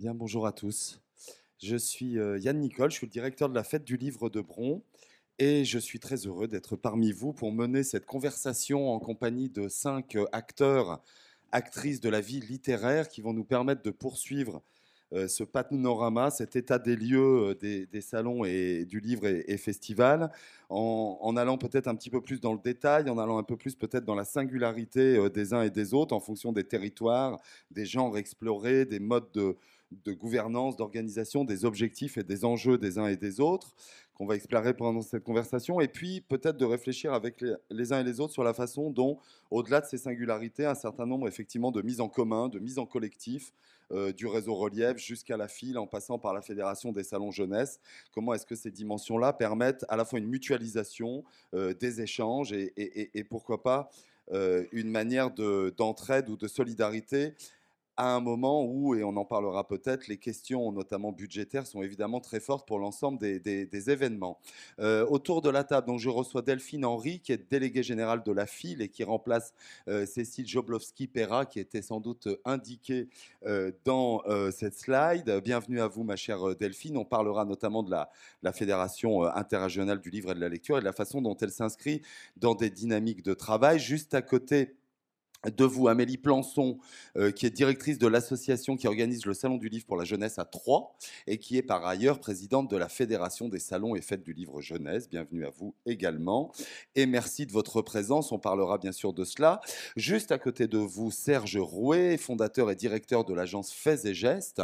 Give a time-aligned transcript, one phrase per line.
[0.00, 1.00] Bien, bonjour à tous.
[1.62, 4.40] Je suis euh, Yann Nicole, je suis le directeur de la fête du livre de
[4.40, 4.82] Bron
[5.38, 9.68] et je suis très heureux d'être parmi vous pour mener cette conversation en compagnie de
[9.68, 11.02] cinq euh, acteurs,
[11.52, 14.62] actrices de la vie littéraire qui vont nous permettre de poursuivre
[15.12, 20.30] ce panorama, cet état des lieux des, salons et du livre et, festival,
[20.68, 23.56] en, en allant peut-être un petit peu plus dans le détail, en allant un peu
[23.56, 27.86] plus peut-être dans la singularité des uns et des autres en fonction des territoires, des
[27.86, 29.56] genres explorés, des modes de,
[29.90, 33.74] de gouvernance, d'organisation, des objectifs et des enjeux des uns et des autres,
[34.14, 38.04] qu'on va explorer pendant cette conversation, et puis peut-être de réfléchir avec les, uns et
[38.04, 39.18] les autres sur la façon dont,
[39.50, 42.86] au-delà de ces singularités, un certain nombre effectivement de mises en commun, de mises en
[42.86, 43.52] collectif,
[43.92, 47.80] euh, du réseau relief jusqu'à la file, en passant par la Fédération des salons jeunesse,
[48.12, 51.24] comment est-ce que ces dimensions-là permettent à la fois une mutualisation
[51.54, 53.90] euh, des échanges et, pourquoi pas
[54.32, 57.34] euh, une manière d'entraide ou de solidarité
[58.00, 62.20] à un moment où, et on en parlera peut-être, les questions, notamment budgétaires, sont évidemment
[62.20, 64.38] très fortes pour l'ensemble des, événements.
[64.78, 68.32] Euh, autour de la table, donc, je reçois Delphine Henry, qui est déléguée générale de
[68.32, 69.52] la FIL et qui remplace
[69.88, 73.08] euh, Cécile Joblowski-Pera, qui était sans doute indiquée
[73.44, 75.30] euh, dans cette slide.
[75.44, 76.96] Bienvenue à vous, ma chère Delphine.
[76.96, 78.10] On parlera notamment de la,
[78.42, 81.50] la Fédération interrégionale du livre et de la lecture et de la façon dont elle
[81.50, 82.00] s'inscrit
[82.38, 83.78] dans des dynamiques de travail.
[83.78, 84.74] Juste à côté,
[85.48, 86.78] de vous, Amélie Plançon,
[87.16, 90.38] euh, qui est directrice de l'association qui organise le Salon du Livre pour la Jeunesse
[90.38, 90.92] à Troyes
[91.26, 94.60] et qui est par ailleurs présidente de la Fédération des Salons et Fêtes du Livre
[94.60, 95.08] Jeunesse.
[95.08, 96.52] Bienvenue à vous également.
[96.94, 98.32] Et merci de votre présence.
[98.32, 99.60] On parlera bien sûr de cela.
[99.96, 104.62] Juste à côté de vous, Serge Rouet, fondateur et directeur de l'agence Faits et Gestes,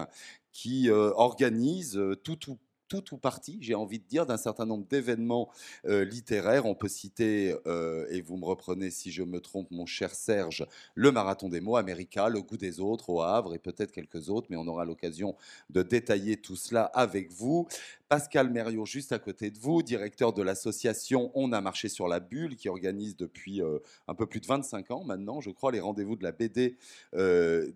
[0.53, 2.59] qui euh, organise euh, tout, tout
[2.89, 5.51] tout ou partie, j'ai envie de dire, d'un certain nombre d'événements
[5.87, 6.67] euh, littéraires.
[6.67, 10.67] On peut citer, euh, et vous me reprenez si je me trompe, mon cher Serge,
[10.95, 14.47] le Marathon des mots, America, le goût des autres au Havre et peut-être quelques autres,
[14.51, 15.37] mais on aura l'occasion
[15.71, 17.67] de détailler tout cela avec vous.
[18.09, 22.21] Pascal Mériot, juste à côté de vous, directeur de l'association On a marché sur la
[22.21, 25.81] bulle, qui organise depuis euh, un peu plus de 25 ans maintenant, je crois, les
[25.81, 26.77] rendez-vous de la BD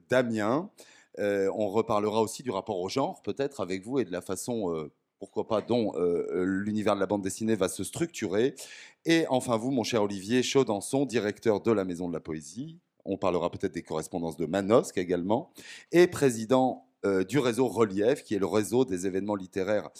[0.08, 0.70] d'Amiens.
[1.18, 5.46] on reparlera aussi du rapport au genre, peut-être avec vous, et de la façon pourquoi
[5.46, 8.54] pas, dont euh, euh, l'univers de la bande dessinée va se structurer.
[9.04, 13.18] Et enfin, vous, mon cher Olivier Chaudançon, directeur de la Maison de la Poésie, on
[13.18, 15.52] parlera peut-être des correspondances de Manosque également,
[15.92, 19.90] et président euh, du réseau Relief, qui est le réseau des événements littéraires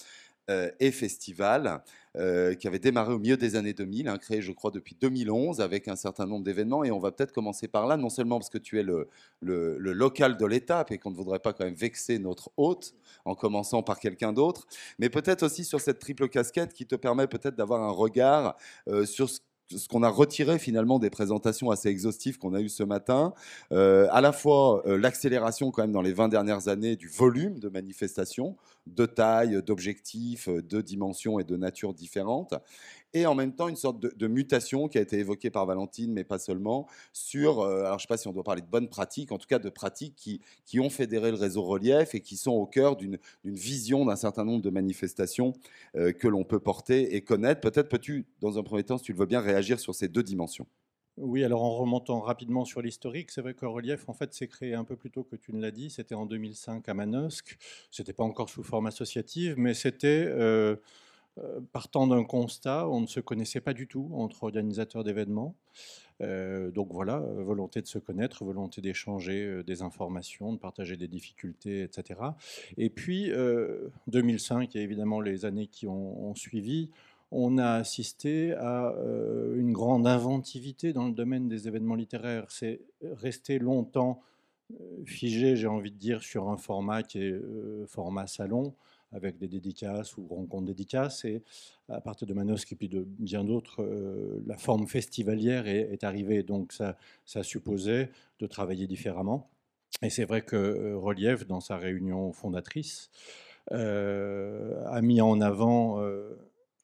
[0.81, 1.83] et festivals.
[2.16, 5.61] Euh, qui avait démarré au milieu des années 2000, hein, créé je crois depuis 2011
[5.61, 6.83] avec un certain nombre d'événements.
[6.83, 9.06] Et on va peut-être commencer par là, non seulement parce que tu es le,
[9.41, 12.94] le, local de l'étape et qu'on ne voudrait pas quand même vexer notre hôte
[13.25, 14.66] en commençant par quelqu'un d'autre,
[14.99, 18.56] mais peut-être aussi sur cette triple casquette qui te permet peut-être d'avoir un regard
[18.88, 19.38] euh, sur ce
[19.76, 23.32] ce qu'on a retiré finalement des présentations assez exhaustives qu'on a eues ce matin,
[23.72, 27.58] euh, à la fois euh, l'accélération quand même dans les 20 dernières années du volume
[27.58, 32.54] de manifestations, de taille, d'objectifs, de dimensions et de nature différentes,
[33.15, 36.25] et en même temps une sorte de, mutation qui a été évoquée par Valentine, mais
[36.25, 38.88] pas seulement, sur, euh, alors je ne sais pas si on doit parler de bonnes
[38.88, 42.37] pratiques, en tout cas de pratiques qui, qui ont fédéré le réseau relief et qui
[42.37, 45.53] sont au cœur d'une vision d'un certain nombre de manifestations
[45.94, 47.60] que l'on peut porter et connaître.
[47.60, 50.22] Peut-être peux-tu, dans un premier temps, si tu le veux bien, réagir sur ces deux
[50.22, 50.66] dimensions.
[51.20, 54.75] Oui, alors en remontant rapidement sur l'historique, c'est vrai que Relief, en fait, s'est créé
[54.75, 55.91] un peu plus tôt que tu ne l'as dit.
[55.91, 57.59] C'était en 2005 à Manosque.
[57.91, 60.76] C'était pas encore sous forme associative, mais c'était euh, euh,
[61.73, 65.55] partant d'un constat, on ne se connaissait pas du tout entre organisateurs d'événements.
[66.21, 71.83] Euh, donc voilà, volonté de se connaître, volonté d'échanger des informations, de partager des difficultés,
[71.83, 72.21] etc.
[72.77, 73.31] Et puis
[74.09, 76.91] 2005 et évidemment les années qui ont suivi
[77.33, 82.47] on a assisté à euh, une grande inventivité dans le domaine des événements littéraires.
[82.49, 84.21] C'est resté longtemps
[84.73, 88.75] euh, figé, j'ai envie de dire, sur un format qui est euh, format salon,
[89.12, 91.25] avec des dédicaces ou rencontres dédicaces.
[91.25, 91.43] Et
[91.89, 93.85] à partir de Manosque et puis de bien d'autres,
[94.47, 96.43] la forme festivalière est, arrivée.
[96.43, 99.51] Donc ça, ça supposait de travailler différemment.
[100.03, 103.11] Et c'est vrai que Relief, dans sa réunion fondatrice,
[103.71, 106.01] a mis en avant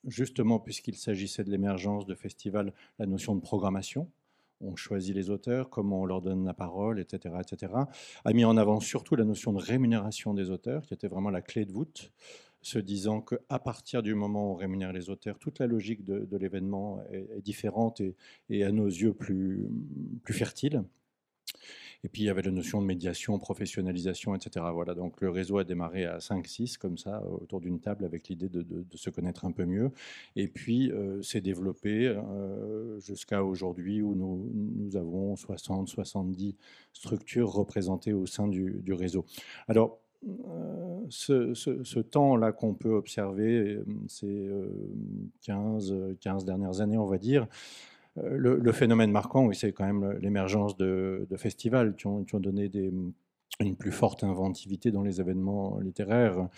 [0.07, 4.09] justement puisqu'il s'agissait de l'émergence de festivals, la notion de programmation.
[4.61, 7.73] On choisit les auteurs, comment on leur donne la parole, etc., etc.
[8.25, 11.43] A mis en avant surtout la notion de rémunération des auteurs, qui était vraiment la
[11.43, 12.13] clé de voûte,
[12.63, 16.37] se disant qu'à partir du moment où on rémunère les auteurs, toute la logique de,
[16.37, 18.03] l'événement est, différente
[18.51, 19.69] et, à nos yeux plus,
[20.23, 20.83] plus fertile.
[22.05, 24.65] Et puis il y avait la notion de médiation, professionnalisation, etc.
[24.73, 28.49] Voilà, donc le réseau a démarré à 5-6, comme ça, autour d'une table, avec l'idée
[28.49, 28.65] de,
[28.95, 29.91] se connaître un peu mieux.
[30.37, 30.93] Et puis
[31.23, 32.15] s'est développé
[32.99, 36.55] jusqu'à aujourd'hui où nous, nous avons 60-70
[36.93, 39.25] structures représentées au sein du, du réseau.
[39.69, 39.99] Alors,
[40.49, 44.51] euh, ce, temps-là qu'on peut observer, ces
[45.43, 47.47] 15, 15 dernières années, on va dire,
[48.19, 51.95] euh, le, phénomène marquant, oui, c'est quand même l'émergence de, festivals.
[51.97, 52.93] Qui ont, donné des,
[53.61, 56.49] une plus forte inventivité dans les événements littéraires.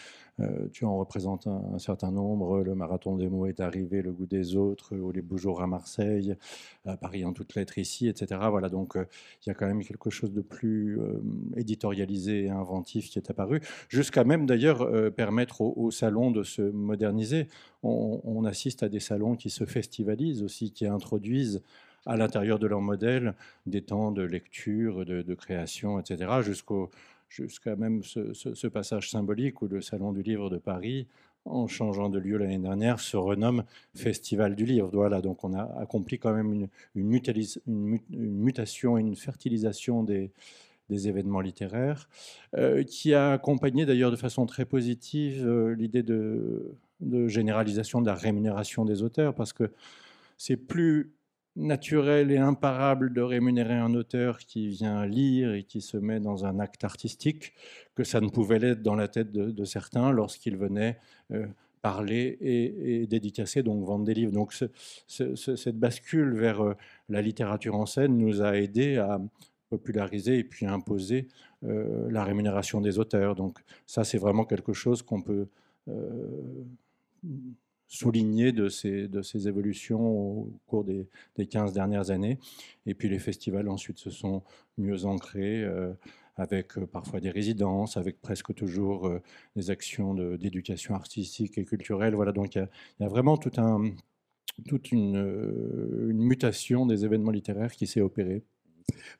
[0.40, 2.62] Euh, tu en représentes un, certain nombre.
[2.62, 5.66] Le Marathon des mots est arrivé, Le goût des autres, ou Les Beaux jours à
[5.66, 6.36] Marseille,
[6.84, 8.40] à Paris en toutes lettres ici, etc.
[8.50, 9.04] Voilà, donc euh,
[9.44, 11.22] il y a quand même quelque chose de plus euh,
[11.56, 17.48] éditorialisé et inventif qui est apparu, jusqu'à même d'ailleurs permettre aux salons de se moderniser.
[17.82, 21.62] On, assiste à des salons qui se festivalisent aussi, qui introduisent
[22.06, 23.34] à l'intérieur de leur modèle
[23.66, 26.40] des temps de lecture, de, création, etc.,
[27.28, 31.06] jusqu'à même ce, passage symbolique où le Salon du Livre de Paris,
[31.44, 33.64] en changeant de lieu l'année dernière, se renomme
[33.94, 34.90] Festival du Livre.
[35.20, 37.08] Donc on a accompli quand même une,
[38.14, 40.30] mutation, une fertilisation des,
[40.90, 42.08] événements littéraires,
[42.56, 46.74] euh, qui a accompagné d'ailleurs de façon très positive euh, l'idée de,
[47.28, 49.70] généralisation de la rémunération des auteurs, parce que
[50.38, 51.12] c'est plus
[51.56, 56.44] naturel et imparable de rémunérer un auteur qui vient lire et qui se met dans
[56.44, 57.52] un acte artistique
[57.94, 60.98] que ça ne pouvait l'être dans la tête de, certains lorsqu'ils venaient
[61.32, 61.46] euh,
[61.82, 64.32] parler et, dédicacer, donc vendre des livres.
[64.32, 64.54] Donc
[65.06, 66.74] cette bascule vers euh,
[67.08, 69.20] la littérature en scène nous a aidé à
[69.68, 71.28] populariser et puis imposer
[71.64, 73.34] euh, la rémunération des auteurs.
[73.34, 75.48] Donc ça, c'est vraiment quelque chose qu'on peut
[77.88, 82.38] souligné de ces, de ces évolutions au cours des, des, 15 dernières années.
[82.86, 84.42] Et puis les festivals ensuite se sont
[84.76, 85.64] mieux ancrés.
[85.64, 85.92] Euh,
[86.40, 89.20] avec euh, parfois des résidences, avec presque toujours euh,
[89.56, 92.14] des actions d'éducation artistique et culturelle.
[92.14, 92.68] Voilà, donc il
[93.00, 93.90] y, a vraiment tout un,
[94.68, 95.16] toute une,
[96.08, 98.44] une mutation des événements littéraires qui s'est opérée.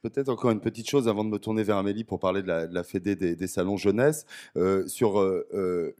[0.02, 2.82] Peut-être encore une petite chose avant de me tourner vers Amélie pour parler de la,
[2.84, 4.26] Fédé des, salons jeunesse.
[4.56, 5.92] Euh, sur, euh, euh,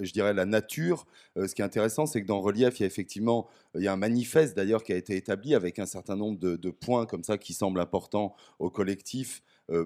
[0.00, 1.06] je dirais, la nature,
[1.36, 3.92] ce qui est intéressant, c'est que dans Relief, il y a effectivement il y a
[3.92, 7.24] un manifeste d'ailleurs qui a été établi avec un certain nombre de, de points comme
[7.24, 9.42] ça qui semblent importants au collectif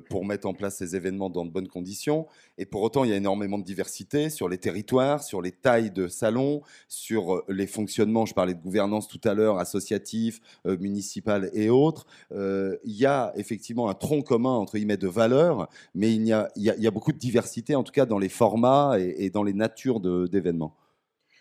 [0.08, 2.26] pour mettre en place ces événements dans de bonnes conditions.
[2.56, 5.90] Et pour autant, il y a énormément de diversité sur les territoires, sur les tailles
[5.90, 8.26] de salons, sur euh, les fonctionnements.
[8.26, 12.06] Je parlais de gouvernance tout à l'heure, associatif, euh, municipal et autres.
[12.32, 16.90] il y a effectivement un tronc commun entre guillemets de valeurs, mais il y a,
[16.90, 20.74] beaucoup de diversité, en tout cas dans les formats et dans les natures d'événements.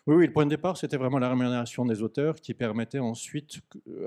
[0.08, 3.60] Oui, le point de départ, c'était vraiment la rémunération des auteurs qui permettait ensuite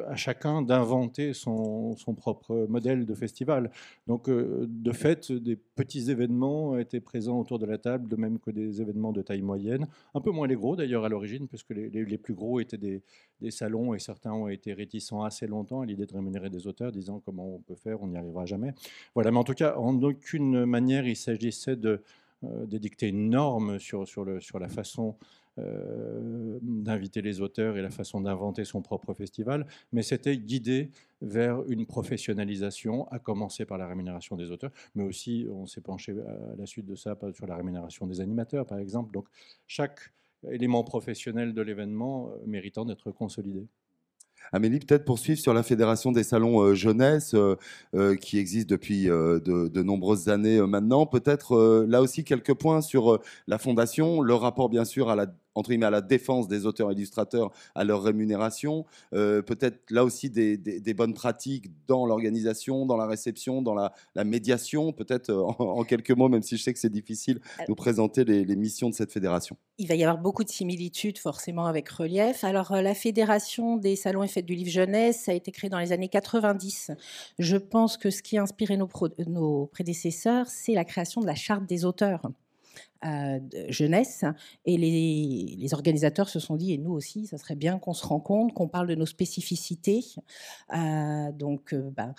[0.09, 3.71] à chacun d'inventer son, propre modèle de festival.
[4.07, 8.39] Donc, euh, de fait, des petits événements étaient présents autour de la table, de même
[8.39, 9.89] que des événements de taille moyenne.
[10.15, 13.03] Un peu moins les gros d'ailleurs à l'origine, puisque les, les, plus gros étaient des,
[13.43, 16.93] des, salons et certains ont été réticents assez longtemps à l'idée de rémunérer des auteurs,
[16.93, 18.73] disant comment on peut faire, on n'y arrivera jamais.
[19.15, 22.03] Voilà, mais en tout cas, en aucune manière il s'agissait de
[22.43, 25.15] euh, d'édicter une norme sur, sur, le, sur la façon
[25.50, 25.50] euh,
[26.63, 30.91] d'inviter les auteurs et la façon d'inventer son propre festival, mais c'était guidé
[31.23, 36.13] vers une professionnalisation, à commencer par la rémunération des auteurs, mais aussi on s'est penché
[36.13, 39.13] à la suite de ça sur la rémunération des animateurs, par exemple.
[39.13, 39.27] Donc
[39.67, 40.01] chaque
[40.51, 43.67] élément professionnel de l'événement euh, méritant d'être consolidé.
[44.53, 47.37] Amélie, peut-être poursuivre sur la Fédération des salons euh, jeunesse
[48.21, 51.07] qui existe depuis de, nombreuses années maintenant.
[51.07, 55.71] Peut-être là aussi quelques points sur la fondation, le rapport bien sûr à la entre
[55.71, 60.95] guillemets, à la défense des auteurs illustrateurs, à leur rémunération, euh, peut-être là aussi des,
[60.95, 63.93] bonnes pratiques dans l'organisation, dans la réception, dans la,
[64.25, 68.25] médiation, peut-être euh, en, quelques mots, même si je sais que c'est difficile, nous présenter
[68.25, 69.57] les, missions de cette fédération.
[69.79, 72.45] Il va y avoir beaucoup de similitudes forcément avec Relief.
[72.45, 75.79] Alors euh, la fédération des salons et fêtes du livre jeunesse a été créée dans
[75.79, 76.91] les années 90.
[77.39, 78.89] Je pense que ce qui a inspiré nos,
[79.27, 82.23] nos prédécesseurs, c'est la création de la charte des auteurs.
[83.07, 83.39] Euh,
[83.71, 84.27] jeunesse.
[84.67, 88.53] Et les, organisateurs se sont dit, et nous aussi, ça serait bien qu'on se rencontre,
[88.53, 90.05] qu'on parle de nos spécificités.
[90.75, 92.15] Euh, donc, euh, ben,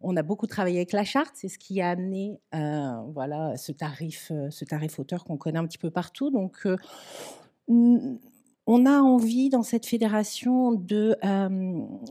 [0.00, 4.32] on a beaucoup travaillé avec la charte, c'est ce qui a amené voilà, ce, tarif,
[4.50, 6.30] ce tarif auteur qu'on connaît un petit peu partout.
[6.30, 6.66] Donc,
[7.68, 11.16] on a envie dans cette fédération de,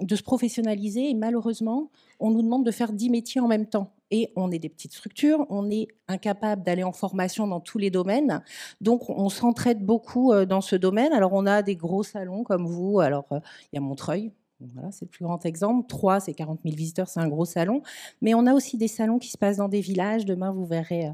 [0.02, 3.92] de se professionnaliser et malheureusement, on nous demande de faire dix métiers en même temps
[4.12, 7.90] et on est des petites structures, on est incapable d'aller en formation dans tous les
[7.90, 8.44] domaines.
[8.82, 11.14] Donc, on s'entraide beaucoup euh, dans ce domaine.
[11.14, 13.00] Alors, on a des gros salons comme vous.
[13.00, 13.40] Alors, euh,
[13.72, 14.34] il y a Montreuil,
[14.74, 15.88] Voilà, c'est le plus grand exemple.
[15.88, 17.82] Troyes, c'est 40 000 visiteurs, c'est un gros salon.
[18.22, 20.26] Mais on a aussi des salons qui se passent dans des villages.
[20.26, 21.10] Demain, vous verrez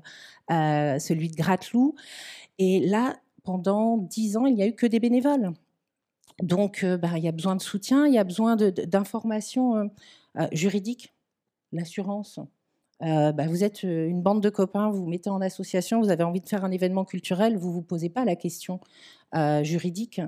[0.49, 1.95] celui de Gratelou.
[2.57, 5.53] Et là, pendant 10 ans, il n'y a eu que des bénévoles.
[6.41, 9.89] Donc, bah, il y a besoin de soutien, il y a besoin d'informations
[10.51, 11.13] juridiques,
[11.71, 12.39] l'assurance,
[13.03, 16.09] euh, bah, vous êtes euh, une bande de copains, vous vous mettez en association, vous
[16.09, 18.79] avez envie de faire un événement culturel, vous ne vous posez pas la question
[19.35, 20.21] euh, juridique.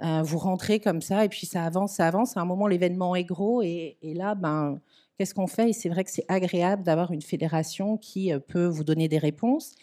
[0.00, 2.36] vous rentrez comme ça et puis ça avance, ça avance.
[2.36, 4.80] À un moment, l'événement est gros et, et là, ben,
[5.18, 5.70] qu'est-ce qu'on fait?
[5.70, 9.74] Et c'est vrai que c'est agréable d'avoir une fédération qui peut vous donner des réponses.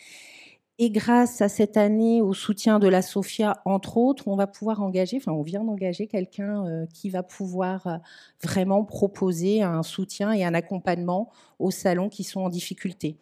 [0.82, 4.82] Et grâce à cette année, au soutien de la SOFIA, entre autres, on va pouvoir
[4.82, 7.98] engager, enfin on vient d'engager quelqu'un euh, qui va pouvoir euh,
[8.42, 13.18] vraiment proposer un soutien et un accompagnement aux salons qui sont en difficulté.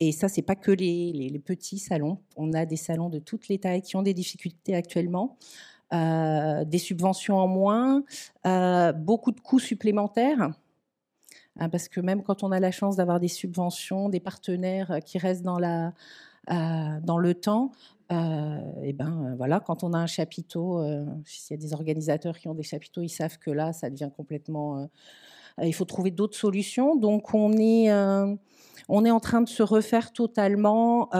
[0.00, 2.18] Et ça, c'est pas que les, petits salons.
[2.36, 5.36] On a des salons de toutes les tailles qui ont des difficultés actuellement.
[5.92, 8.02] Euh, des subventions en moins,
[8.96, 10.50] beaucoup de coûts supplémentaires.
[11.60, 15.18] Hein, parce que même quand on a la chance d'avoir des subventions, des partenaires qui
[15.18, 15.92] restent dans la,
[16.48, 17.72] dans le temps,
[18.10, 20.82] euh, et ben euh, voilà, quand on a un chapiteau,
[21.24, 24.10] s'il y a des organisateurs qui ont des chapiteaux, ils savent que là, ça devient
[24.16, 24.88] complètement.
[25.62, 26.96] il faut trouver d'autres solutions.
[26.96, 27.92] Donc on est,
[28.88, 31.10] on est en train de se refaire totalement,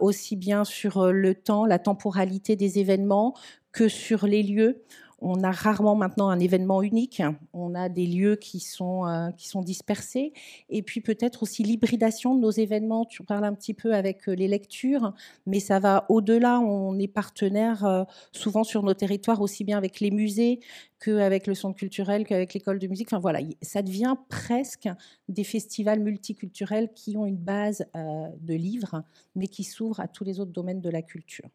[0.00, 3.34] aussi bien sur le temps, la temporalité des événements
[3.70, 4.82] que sur les lieux.
[5.24, 7.22] On a rarement maintenant un événement unique.
[7.52, 10.32] On a des lieux qui sont, euh, qui sont dispersés.
[10.68, 13.04] Et puis peut-être aussi l'hybridation de nos événements.
[13.04, 15.14] Tu parles un petit peu avec euh, les lectures,
[15.46, 16.58] mais ça va au-delà.
[16.58, 18.02] On est partenaire euh,
[18.32, 20.58] souvent sur nos territoires, aussi bien avec les musées
[20.98, 23.06] qu'avec le centre culturel, qu'avec l'école de musique.
[23.08, 24.88] Enfin voilà, ça devient presque
[25.28, 29.02] des festivals multiculturels qui ont une base de livres,
[29.34, 31.48] mais qui s'ouvrent à tous les autres domaines de la culture.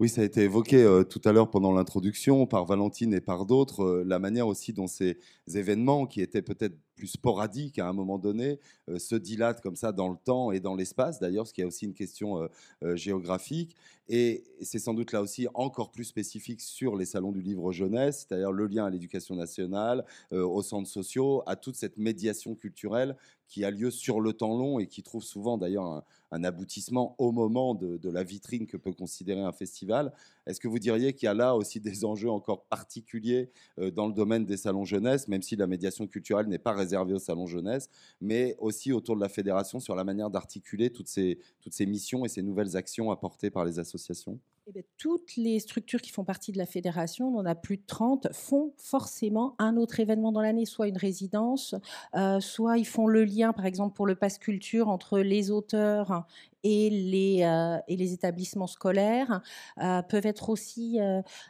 [0.00, 3.46] Oui, ça a été évoqué euh, tout à l'heure pendant l'introduction par Valentine et par
[3.46, 5.18] d'autres, euh, la manière aussi dont ces
[5.54, 9.92] événements, qui étaient peut-être plus sporadiques à un moment donné, euh, se dilatent comme ça
[9.92, 12.48] dans le temps et dans l'espace, d'ailleurs, ce qui est aussi une question
[12.94, 13.76] géographique.
[14.08, 18.26] Et c'est sans doute là aussi encore plus spécifique sur les salons du livre jeunesse,
[18.26, 23.16] c'est-à-dire le lien à l'éducation nationale, aux centres sociaux, à toute cette médiation culturelle
[23.48, 27.32] qui a lieu sur le temps long et qui trouve souvent d'ailleurs un, aboutissement au
[27.32, 30.12] moment de, la vitrine que peut considérer un festival.
[30.46, 34.06] Est-ce que vous diriez qu'il y a là aussi des enjeux encore particuliers euh, dans
[34.06, 37.46] le domaine des salons jeunesse, même si la médiation culturelle n'est pas réservée aux salons
[37.46, 37.88] jeunesse,
[38.20, 42.24] mais aussi autour de la fédération sur la manière d'articuler toutes ces, toutes ces missions
[42.24, 44.38] et ces nouvelles actions apportées par les associations?
[44.74, 47.82] Eh toutes les structures qui font partie de la fédération, on en a plus de
[47.86, 51.74] 30, font forcément un autre événement dans l'année, soit une résidence,
[52.14, 56.26] euh, soit ils font le lien, par exemple pour le Pass Culture, entre les auteurs
[56.64, 59.40] et les, euh, établissements scolaires,
[59.80, 60.98] euh, peuvent être aussi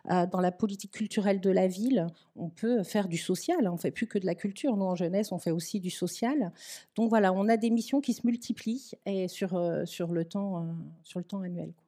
[0.04, 2.06] dans la politique culturelle de la ville.
[2.36, 4.76] On peut faire du social, hein, on ne fait plus que de la culture.
[4.76, 6.52] Nous, en jeunesse, on fait aussi du social.
[6.94, 8.92] Donc voilà, on a des missions qui se multiplient
[9.26, 10.66] sur, le, temps,
[11.42, 11.72] annuel.
[11.72, 11.87] Euh,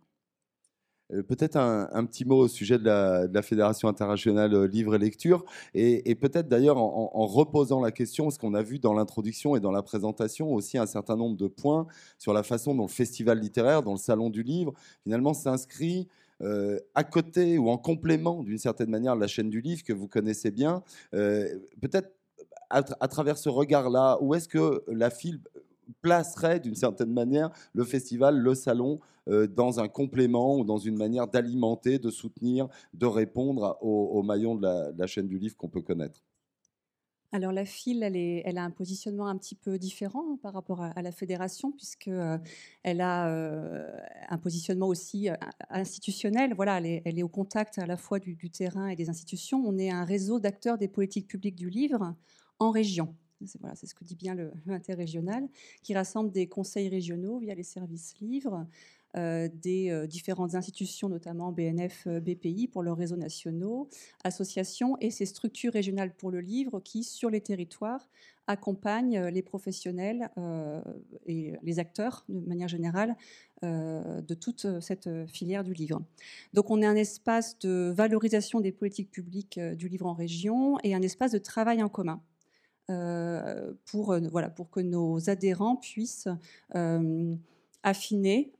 [1.26, 6.14] peut-être un, petit mot au sujet de la, Fédération internationale euh, livre et lecture, et,
[6.14, 9.82] peut-être d'ailleurs en, reposant la question, parce qu'on a vu dans l'introduction et dans la
[9.82, 11.86] présentation aussi un certain nombre de points
[12.18, 16.08] sur la façon dont le festival littéraire, dont le salon du livre, finalement s'inscrit
[16.42, 19.92] euh, à côté ou en complément d'une certaine manière de la chaîne du livre que
[19.92, 20.82] vous connaissez bien.
[21.12, 22.10] peut-être
[22.70, 25.40] à, à, travers ce regard-là, où est-ce que la FIL
[26.02, 30.96] placerait d'une certaine manière le festival, le salon, euh, dans un complément ou dans une
[30.96, 35.82] manière d'alimenter, de soutenir, de répondre aux, maillons de la, chaîne du livre qu'on peut
[35.82, 36.22] connaître
[37.32, 41.00] alors la FIL, elle, a un positionnement un petit peu différent hein, par rapport à,
[41.00, 42.38] la fédération, puisqu'elle euh,
[42.82, 43.88] elle a euh,
[44.28, 45.28] un positionnement aussi
[45.68, 46.54] institutionnel.
[46.54, 49.62] Voilà, elle est, au contact à la fois du, terrain et des institutions.
[49.64, 52.16] On est un réseau d'acteurs des politiques publiques du livre
[52.58, 53.14] en région.
[53.46, 55.48] C'est ce que dit bien l'interrégional,
[55.82, 58.64] qui rassemble des conseils régionaux via les services livres, euh,
[59.16, 63.88] des euh, différentes institutions, notamment BNF, euh, BPI pour leurs réseaux nationaux,
[64.24, 68.08] associations et ces structures régionales pour le livre qui, sur les territoires,
[68.46, 70.28] accompagnent les professionnels
[71.24, 73.14] et les acteurs, de manière générale,
[73.62, 76.02] de toute cette filière du livre.
[76.52, 80.96] Donc on est un espace de valorisation des politiques publiques du livre en région et
[80.96, 82.20] un espace de travail en commun.
[82.90, 86.28] Euh, pour, euh, voilà, pour que nos adhérents puissent
[86.74, 87.36] euh,
[87.82, 88.52] affiner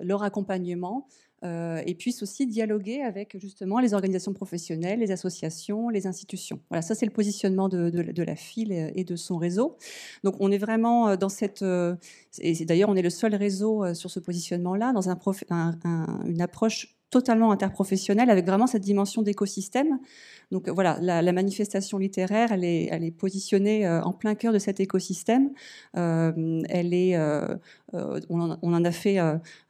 [0.00, 1.06] leur accompagnement
[1.42, 6.60] et puissent aussi dialoguer avec justement les organisations professionnelles, les associations, les institutions.
[6.68, 9.76] Voilà, ça c'est le positionnement de, la FIL et de son réseau.
[10.22, 11.64] Donc on est vraiment dans cette...
[12.40, 15.18] Et d'ailleurs on est le seul réseau sur ce positionnement-là, dans un,
[16.26, 19.98] une approche totalement interprofessionnelle avec vraiment cette dimension d'écosystème
[20.50, 25.50] Donc voilà, la, manifestation littéraire, elle est, positionnée en plein cœur de cet écosystème.
[25.94, 27.16] elle est,
[27.92, 29.18] on en, a fait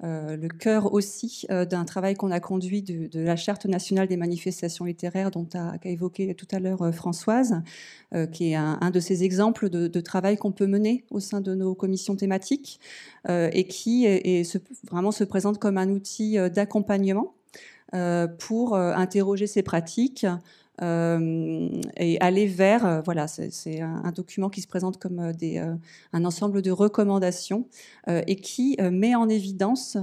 [0.00, 5.30] le cœur aussi d'un travail qu'on a conduit de, la Charte nationale des manifestations littéraires
[5.30, 7.62] dont a, évoqué tout à l'heure Françoise,
[8.32, 11.74] qui est un, de ces exemples de, travail qu'on peut mener au sein de nos
[11.74, 12.80] commissions thématiques
[13.28, 14.58] et qui est,
[14.90, 17.34] vraiment se présente comme un outil d'accompagnement
[17.92, 20.36] euh, pour euh, interroger ces pratiques, euh,
[20.80, 25.58] et aller vers, euh, voilà, c'est un, document qui se présente comme euh, des,
[26.12, 27.66] un ensemble de recommandations
[28.08, 29.96] et qui met en évidence,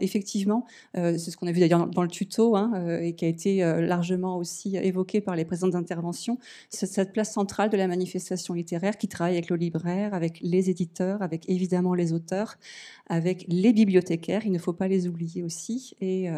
[0.00, 3.58] effectivement, c'est ce qu'on a vu d'ailleurs dans, le tuto hein, et qui a été
[3.80, 9.08] largement aussi évoqué par les présentes interventions, cette place centrale de la manifestation littéraire qui
[9.08, 12.56] travaille avec le libraire, avec les éditeurs, avec évidemment les auteurs,
[13.08, 16.28] avec les bibliothécaires, il ne faut pas les oublier aussi, et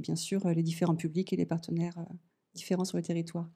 [0.00, 1.96] bien sûr les différents publics et les partenaires
[2.54, 3.48] différents sur le territoire.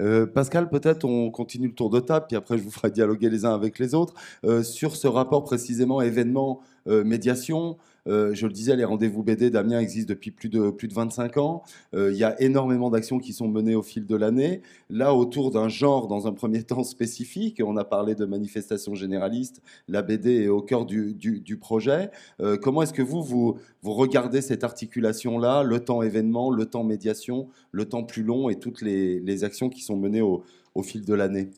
[0.00, 3.30] Euh, Pascal, peut-être on continue le tour de table, puis après je vous ferai dialoguer
[3.30, 4.14] les uns avec les autres.
[4.44, 7.78] Euh, sur ce rapport précisément événement-médiation,
[8.08, 11.36] euh, je le disais, les rendez-vous BD d'Amiens existent depuis plus de, plus de 25
[11.36, 11.62] ans.
[11.94, 14.62] Euh, il y a énormément d'actions qui sont menées au fil de l'année.
[14.90, 19.62] Là, autour d'un genre, dans un premier temps spécifique, on a parlé de manifestations généralistes,
[19.88, 22.10] la BD est au cœur du, du, projet.
[22.40, 26.84] Euh, comment est-ce que vous, vous, vous regardez cette articulation-là, le temps événement, le temps
[26.84, 30.42] médiation, le temps plus long et toutes les, les actions qui sont menées au,
[30.74, 31.50] au fil de l'année?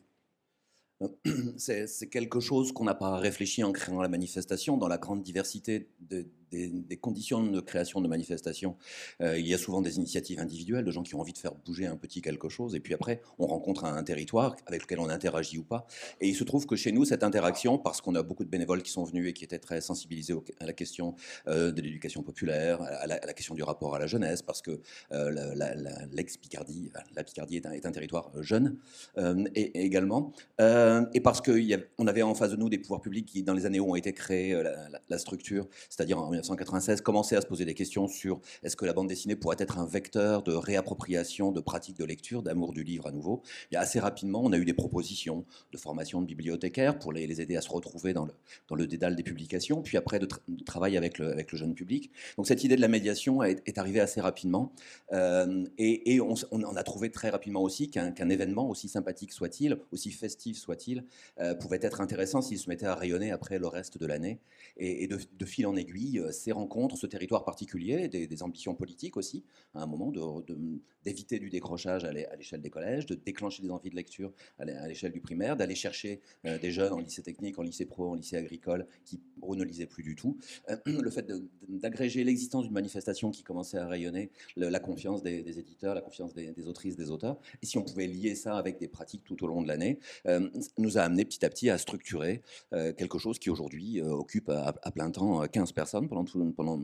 [1.57, 5.89] c'est quelque chose qu'on n'a pas réfléchi en créant la manifestation dans la grande diversité
[5.99, 8.75] de, des, conditions de création de manifestations.
[9.21, 11.53] Euh, il y a souvent des initiatives individuelles de gens qui ont envie de faire
[11.53, 15.09] bouger un petit quelque chose, et puis après, on rencontre un territoire avec lequel on
[15.09, 15.87] interagit ou pas.
[16.21, 18.81] Et il se trouve que chez nous, cette interaction, parce qu'on a beaucoup de bénévoles
[18.81, 21.15] qui sont venus et qui étaient très sensibilisés à la question
[21.47, 24.79] euh, de l'éducation populaire, à la, question du rapport à la jeunesse, parce que
[25.11, 25.31] euh,
[26.11, 28.77] l'ex-Picardie, la, Picardie est un, territoire jeune,
[29.55, 33.65] également, et parce qu'on avait en face de nous des pouvoirs publics qui, dans les
[33.65, 34.61] années où ont été créés
[35.09, 39.07] la, structure, c'est-à-dire 1996 commençait à se poser des questions sur est-ce que la bande
[39.07, 43.11] dessinée pourrait être un vecteur de réappropriation de pratiques de lecture, d'amour du livre à
[43.11, 43.41] nouveau.
[43.71, 47.55] Et assez rapidement, on a eu des propositions de formation de bibliothécaires pour les, aider
[47.55, 48.33] à se retrouver dans le,
[48.67, 50.27] dans le dédale des publications, puis après de,
[50.65, 52.11] travailler avec le, avec le jeune public.
[52.37, 54.71] Donc cette idée de la médiation est, arrivée assez rapidement.
[55.11, 60.57] Euh, et, on, a trouvé très rapidement aussi qu'un événement, aussi sympathique soit-il, aussi festif
[60.57, 61.03] soit-il,
[61.39, 64.39] euh, pouvait être intéressant s'il se mettait à rayonner après le reste de l'année.
[64.77, 69.83] Et, de, fil en aiguille, ces rencontres, ce territoire particulier, des, ambitions politiques aussi, à
[69.83, 70.11] un moment
[71.03, 75.11] d'éviter du décrochage à l'échelle des collèges, de déclencher des envies de lecture à l'échelle
[75.11, 78.37] du primaire, d'aller chercher euh, des jeunes en lycée technique, en lycée pro, en lycée
[78.37, 80.37] agricole, qui ne lisaient plus du tout.
[80.69, 81.31] Euh, le fait
[81.67, 86.67] d'agréger l'existence d'une manifestation qui commençait à rayonner, la confiance des, éditeurs, la confiance des,
[86.67, 89.61] autrices, des auteurs, et si on pouvait lier ça avec des pratiques tout au long
[89.61, 89.99] de l'année,
[90.77, 95.11] nous a amené petit à petit à structurer quelque chose qui aujourd'hui occupe à, plein
[95.11, 96.79] temps 15 personnes pendant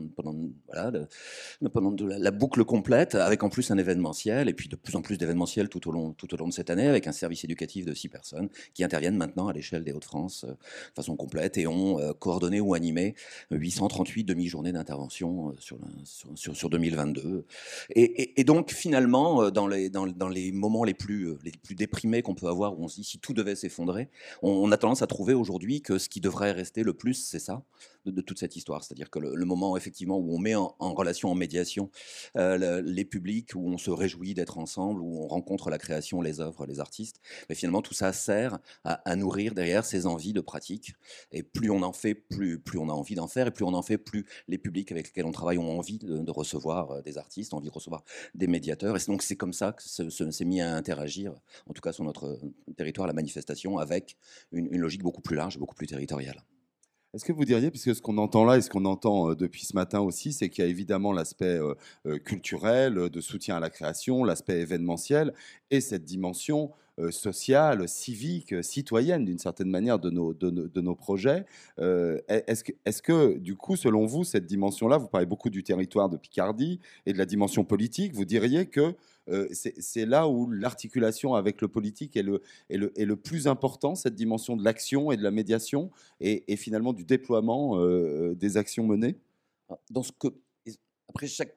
[2.00, 5.68] la, boucle complète, avec en plus un événementiel, et puis de plus en plus d'événementiels
[5.68, 9.16] tout, au long, de cette année, avec un service éducatif de six personnes qui interviennent
[9.16, 13.14] maintenant à l'échelle des Hauts-de-France euh, de façon complète et ont euh, coordonné ou animé
[13.50, 15.78] 838 demi-journées d'intervention euh, sur,
[16.34, 17.44] sur, sur, 2022.
[17.94, 22.84] Et, donc finalement, dans les, moments les plus, les plus déprimés qu'on peut avoir, où
[22.84, 24.08] on se dit si tout devait s'effondrer,
[24.42, 27.62] on, a tendance à trouver aujourd'hui que ce qui devrait rester le plus, c'est ça,
[28.06, 28.82] de, toute cette histoire.
[28.84, 31.90] C'est-à-dire que le, moment effectivement où on met en, relation, en médiation,
[32.36, 36.40] euh, les publics, où on se réjouit d'être ensemble, où on rencontre la création, les
[36.40, 40.94] œuvres, les artistes, mais finalement tout ça sert à, nourrir derrière ces envies de pratique.
[41.32, 43.82] Et plus on en fait, plus, on a envie d'en faire, et plus on en
[43.82, 47.52] fait, plus les publics avec lesquels on travaille ont envie de, recevoir euh, des artistes,
[47.52, 48.96] envie de recevoir des médiateurs.
[48.96, 51.34] Et donc c'est comme ça que s'est mis à interagir,
[51.68, 52.38] en tout cas sur notre
[52.76, 54.16] territoire, la manifestation, avec
[54.52, 56.42] une logique beaucoup plus large, beaucoup plus territoriale.
[57.14, 59.66] Est-ce que vous diriez, puisque ce qu'on entend là et ce qu'on entend euh, depuis
[59.66, 61.74] ce matin aussi, c'est qu'il y a évidemment l'aspect euh,
[62.06, 65.34] euh, culturel, de soutien à la création, l'aspect événementiel
[65.70, 66.72] et cette dimension
[67.10, 71.46] sociale, civique, citoyenne d'une certaine manière de nos, de, nos projets.
[71.78, 76.10] Est-ce que, est que, du coup, selon vous, cette dimension-là, vous parlez beaucoup du territoire
[76.10, 78.94] de Picardie et de la dimension politique, vous diriez que
[79.28, 83.46] euh, c'est là où l'articulation avec le politique est le, est, le, est le, plus
[83.46, 88.56] important, cette dimension de l'action et de la médiation, et, finalement du déploiement euh, des
[88.56, 89.16] actions menées.
[89.90, 90.28] Dans ce que,
[91.08, 91.54] Après, chaque,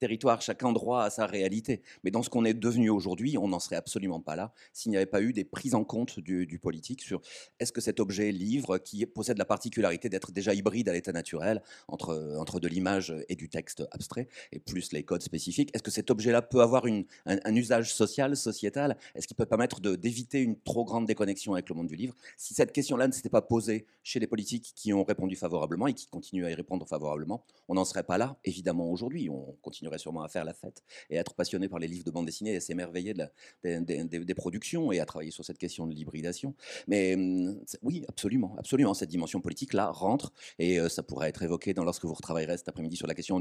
[0.00, 1.82] territoire, chaque endroit a sa réalité.
[2.02, 4.96] Mais dans ce qu'on est devenu aujourd'hui, on n'en serait absolument pas là s'il n'y
[4.96, 7.20] avait pas eu des prises en compte du, politique sur
[7.58, 11.62] est-ce que cet objet livre, qui possède la particularité d'être déjà hybride à l'état naturel
[11.88, 15.90] entre, entre de l'image et du texte abstrait, et plus les codes spécifiques, est-ce que
[15.90, 18.96] cet objet-là peut avoir une, un, usage social, sociétal?
[19.14, 22.14] Est-ce qu'il peut permettre d'éviter une trop grande déconnexion avec le monde du livre?
[22.36, 25.94] Si cette question-là ne s'était pas posée chez les politiques qui ont répondu favorablement et
[25.94, 29.28] qui continuent à y répondre favorablement, on n'en serait pas là, évidemment, aujourd'hui.
[29.28, 29.54] On
[29.90, 32.54] continuerait sûrement à faire la fête et être passionné par les livres de bande dessinée
[32.54, 33.26] et s'émerveiller de
[33.64, 36.54] des, productions et à travailler sur cette question de l'hybridation.
[36.86, 38.94] Mais hum, oui, absolument, absolument.
[38.94, 42.68] Cette dimension politique-là rentre et euh, ça pourrait être évoqué dans, lorsque vous retravaillerez cet
[42.68, 43.40] après-midi sur la question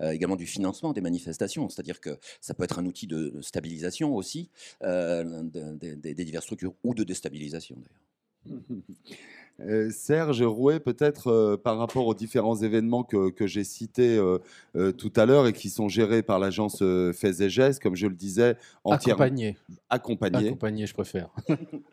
[0.00, 1.68] euh, également du financement des manifestations.
[1.68, 4.50] C'est-à-dire que ça peut être un outil de stabilisation aussi
[4.82, 8.00] euh, des diverses structures ou de déstabilisation d'ailleurs.
[9.66, 15.12] Euh, Serge Rouet, peut-être euh, par rapport aux différents événements que, j'ai cités euh, tout
[15.16, 16.82] à l'heure et qui sont gérés par l'agence
[17.14, 19.56] Faits et Gestes, comme je le disais, entièrement accompagné.
[19.88, 20.48] Accompagné.
[20.48, 21.30] Accompagné, je préfère.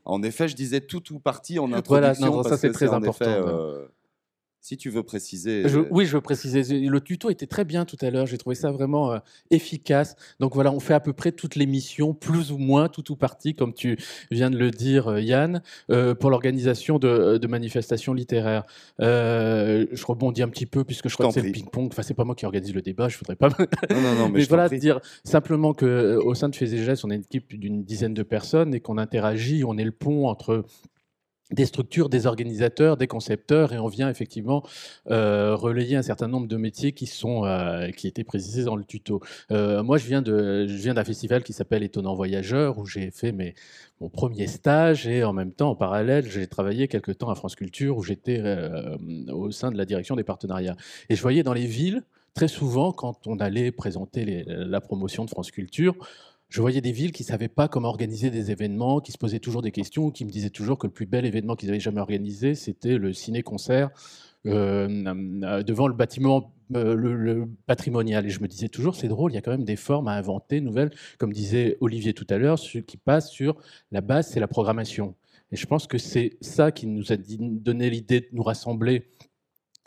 [0.05, 2.31] en effet, je disais tout ou partie en introduction.
[2.31, 3.87] Voilà, ça c'est très important.
[4.67, 5.63] Si tu veux préciser.
[5.91, 6.61] oui, je veux préciser.
[6.61, 8.25] Le tuto était très bien tout à l'heure.
[8.25, 10.17] J'ai trouvé ça vraiment euh, efficace.
[10.41, 13.15] Donc voilà, on fait à peu près toutes les missions, plus ou moins, tout ou
[13.15, 13.97] partie, comme tu
[14.29, 18.65] viens de le dire, euh, Yann, euh, pour l'organisation de, manifestations littéraires.
[18.99, 21.87] je rebondis un petit peu puisque je crois que c'est le ping-pong.
[21.89, 23.07] Enfin, c'est pas moi qui organise le débat.
[23.07, 23.47] Je voudrais pas.
[23.47, 24.29] Non, non, non.
[24.33, 28.13] Mais, voilà, dire simplement que au sein de Fezégès, on a une équipe d'une dizaine
[28.13, 29.63] de personnes et qu'on interagit.
[29.63, 30.65] On est le pont entre
[31.51, 34.63] des structures, des organisateurs, des concepteurs, et on vient effectivement
[35.09, 38.83] euh, relayer un certain nombre de métiers qui sont euh, qui étaient précisés dans le
[38.83, 39.21] tuto.
[39.51, 43.11] Euh, moi, je viens de je viens d'un festival qui s'appelle Étonnant Voyageur où j'ai
[43.11, 43.55] fait mes,
[44.01, 47.55] mon premier stage et en même temps, en parallèle, j'ai travaillé quelque temps à France
[47.55, 48.41] Culture où j'étais
[49.29, 50.75] au sein de la direction des partenariats.
[51.09, 55.29] Et je voyais dans les villes très souvent quand on allait présenter la promotion de
[55.29, 55.95] France Culture
[56.49, 59.39] je voyais des villes qui ne savaient pas comment organiser des événements, qui se posaient
[59.39, 61.99] toujours des questions, qui me disaient toujours que le plus bel événement qu'ils avaient jamais
[61.99, 63.89] organisé, c'était le ciné-concert
[64.45, 64.87] euh,
[65.43, 68.25] euh, devant le bâtiment euh, patrimonial.
[68.25, 70.13] Et je me disais toujours, c'est drôle, il y a quand même des formes à
[70.13, 73.57] inventer, nouvelles, comme disait Olivier tout à l'heure, ce qui passe sur
[73.91, 75.15] la base, c'est la programmation.
[75.51, 79.09] Et je pense que c'est ça qui nous a donné l'idée de nous rassembler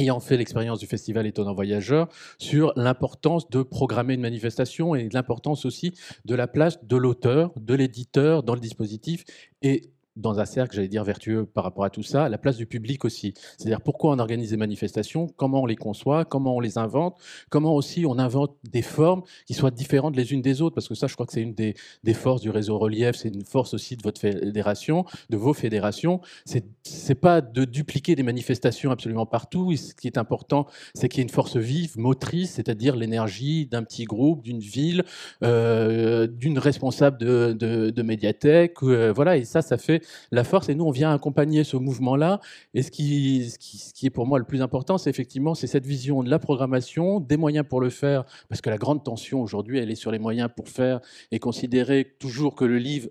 [0.01, 2.09] ayant fait l'expérience du festival Étonnant Voyageur,
[2.39, 5.93] sur l'importance de programmer une manifestation et l'importance aussi
[6.25, 9.25] de la place de l'auteur, de l'éditeur dans le dispositif
[9.63, 12.67] et dans un cercle, j'allais dire, vertueux par rapport à tout ça, la place du
[12.67, 13.35] public aussi.
[13.57, 17.17] C'est-à-dire pourquoi on organise des manifestations, comment on les conçoit, comment on les invente,
[17.49, 20.95] comment aussi on invente des formes qui soient différentes les unes des autres, parce que
[20.95, 21.75] ça, je crois que c'est une des,
[22.15, 26.21] forces du réseau Relief, c'est une force aussi de votre fédération, de vos fédérations.
[26.45, 29.75] C'est, c'est pas de dupliquer des manifestations absolument partout.
[29.77, 33.83] Ce qui est important, c'est qu'il y ait une force vive, motrice, c'est-à-dire l'énergie d'un
[33.85, 35.05] petit groupe, d'une ville,
[35.45, 38.83] euh, d'une responsable de, de, médiathèque.
[38.83, 40.69] Euh, voilà, et ça, ça fait la force.
[40.69, 42.41] Et nous, on vient accompagner ce mouvement-là.
[42.75, 45.87] Et ce qui, ce qui, est pour moi le plus important, c'est effectivement c'est cette
[45.87, 49.79] vision de la programmation, des moyens pour le faire, parce que la grande tension aujourd'hui,
[49.79, 53.09] elle est sur les moyens pour faire et considérer toujours que le livre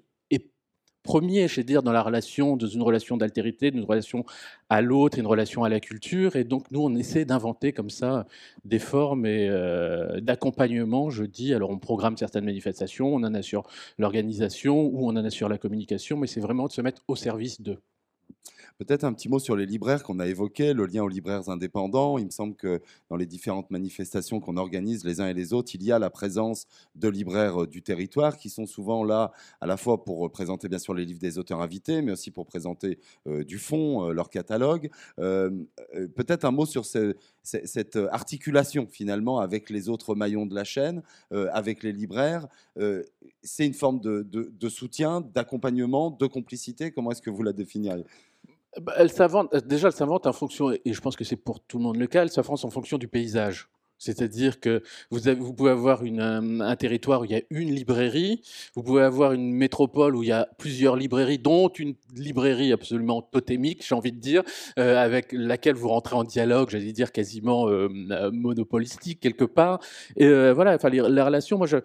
[1.04, 4.26] premier, je dire, dans la relation, dans une relation d'altérité, d'une relation
[4.70, 6.36] à l'autre, une relation à la culture.
[6.36, 8.26] Et donc, nous, on essaie d'inventer comme ça
[8.66, 11.54] des formes et euh, d'accompagnement, je dis.
[11.54, 13.64] Alors, on programme certaines manifestations, on en assure
[13.98, 17.62] l'organisation ou on en assure la communication, mais c'est vraiment de se mettre au service
[17.62, 17.80] d'eux.
[18.80, 22.18] Peut-être un petit mot sur les libraires qu'on a évoqués, le lien aux libraires indépendants.
[22.18, 25.76] Il me semble que dans les différentes manifestations qu'on organise les uns et les autres,
[25.76, 26.65] il y a la présence
[26.96, 30.80] de libraires euh, du territoire qui sont souvent là à la fois pour présenter bien
[30.80, 34.30] sûr les livres des auteurs invités, mais aussi pour présenter euh, du fond, euh, leur
[34.30, 34.89] catalogue.
[35.18, 41.84] Peut-être un mot sur cette articulation finalement avec les autres maillons de la chaîne, avec
[41.84, 42.48] les libraires.
[43.44, 46.92] C'est une forme de, de soutien, d'accompagnement, de complicité.
[46.92, 48.06] Comment est-ce que vous la définiriez?
[48.98, 51.78] Elle s'invente, euh, déjà, elle s'invente en fonction, et je pense que c'est pour tout
[51.78, 53.70] le monde le cas, elle s'invente en fonction du paysage.
[54.02, 58.42] C'est-à-dire que vous, pouvez avoir euh, un, territoire où il y a une librairie,
[58.74, 63.22] vous pouvez avoir une métropole où il y a plusieurs librairies, dont une librairie absolument
[63.22, 64.44] totémique, j'ai envie de dire,
[64.78, 67.68] euh, avec laquelle vous rentrez en dialogue, j'allais dire quasiment
[68.32, 69.82] monopolistique quelque part.
[70.16, 71.80] Et voilà, enfin, la relation, moi, je,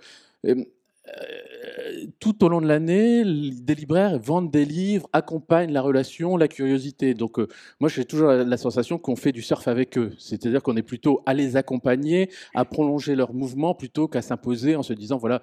[1.07, 6.49] euh, tout au long de l'année, des libraires vendent des livres, accompagnent la relation, la
[6.49, 7.15] curiosité.
[7.15, 7.47] Donc, euh,
[7.79, 10.13] moi, j'ai toujours la, sensation qu'on fait du surf avec eux.
[10.19, 14.83] C'est-à-dire qu'on est plutôt à les accompagner, à prolonger leur mouvement, plutôt qu'à s'imposer en
[14.83, 15.43] se disant, voilà,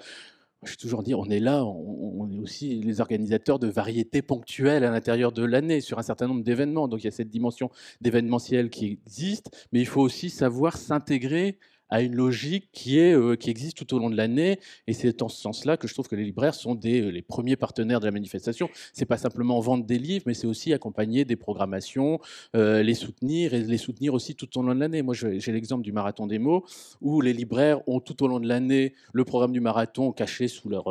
[0.63, 4.91] je toujours dit, on est là, on, est aussi les organisateurs de variétés ponctuelles à
[4.91, 6.88] l'intérieur de l'année sur un certain nombre d'événements.
[6.88, 7.69] Donc, il y a cette dimension
[8.00, 11.58] d'événementiel qui existe, mais il faut aussi savoir s'intégrer
[11.92, 14.60] à une logique qui, est, euh, qui existe tout au long de l'année.
[14.88, 17.56] Et c'est dans ce sens-là que je trouve que les libraires sont des, les premiers
[17.56, 18.70] partenaires de la manifestation.
[18.94, 22.20] C'est pas simplement vendre des livres, mais c'est aussi accompagner des programmations,
[22.54, 25.02] les soutenir et les soutenir aussi tout au long de l'année.
[25.02, 26.66] Moi, j'ai l'exemple du marathon des mots,
[27.02, 30.70] où les libraires ont tout au long de l'année le programme du marathon caché sous
[30.70, 30.86] leur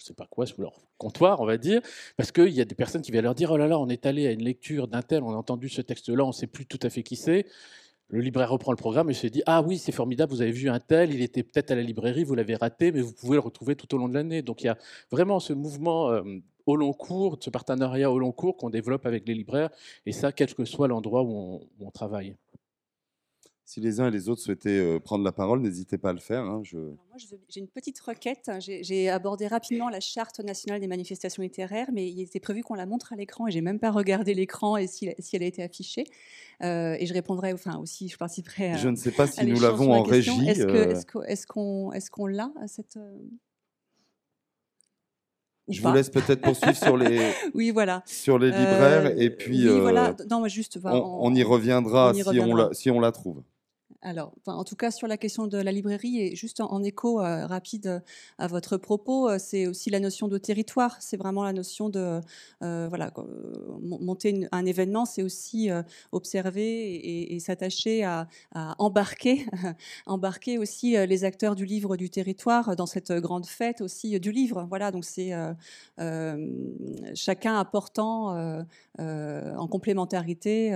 [0.00, 1.80] je sais pas quoi, sous leur comptoir, on va dire,
[2.16, 4.06] parce qu'il y a des personnes qui viennent leur dire, oh là là, on est
[4.06, 6.66] allé à une lecture d'un tel, on a entendu ce texte-là, on ne sait plus
[6.66, 7.46] tout à fait qui c'est.
[8.10, 10.68] Le libraire reprend le programme et se dit Ah oui, c'est formidable, vous avez vu
[10.68, 13.40] un tel, il était peut-être à la librairie, vous l'avez raté, mais vous pouvez le
[13.40, 14.42] retrouver tout au long de l'année.
[14.42, 14.76] Donc il y a
[15.12, 16.22] vraiment ce mouvement euh,
[16.66, 19.70] au long cours, ce partenariat au long cours qu'on développe avec les libraires,
[20.06, 22.34] et ça, quel que soit l'endroit où on travaille.
[23.70, 26.18] Si les uns et les autres souhaitaient euh, prendre la parole, n'hésitez pas à le
[26.18, 26.42] faire.
[26.42, 26.76] Hein, je...
[27.48, 28.50] j'ai une petite requête.
[28.58, 32.86] J'ai abordé rapidement la charte nationale des manifestations littéraires, mais il était prévu qu'on la
[32.86, 36.02] montre à l'écran et j'ai même pas regardé l'écran et si, elle a été affichée.
[36.64, 38.72] Euh, et je répondrai, enfin aussi, je participerai.
[38.72, 40.48] À, je ne sais pas si nous l'avons en régie.
[40.48, 43.18] Est-ce qu'on est qu'on est qu'on l'a cette euh,
[45.68, 47.20] je vous laisse peut-être poursuivre sur les,
[47.54, 48.02] oui, voilà.
[48.04, 50.16] sur les libraires et puis oui, voilà.
[50.28, 53.44] non, juste, on, y reviendra, Si, on la, si on la trouve.
[54.02, 57.46] Alors, en tout cas, sur la question de la librairie, et juste en, écho euh,
[57.46, 58.00] rapide euh,
[58.38, 60.96] à votre propos, euh, c'est aussi la notion de territoire.
[61.00, 62.20] C'est vraiment la notion de
[62.60, 63.12] voilà,
[63.82, 65.70] monter un événement, c'est aussi
[66.12, 68.28] observer et, s'attacher à,
[68.78, 69.46] embarquer,
[70.06, 74.66] embarquer aussi les acteurs du livre du territoire dans cette grande fête aussi du livre.
[74.68, 75.32] Voilà, donc c'est
[77.14, 78.64] chacun apportant
[78.98, 80.70] en complémentarité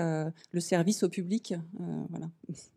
[0.53, 1.55] le service au public.
[2.11, 2.29] voilà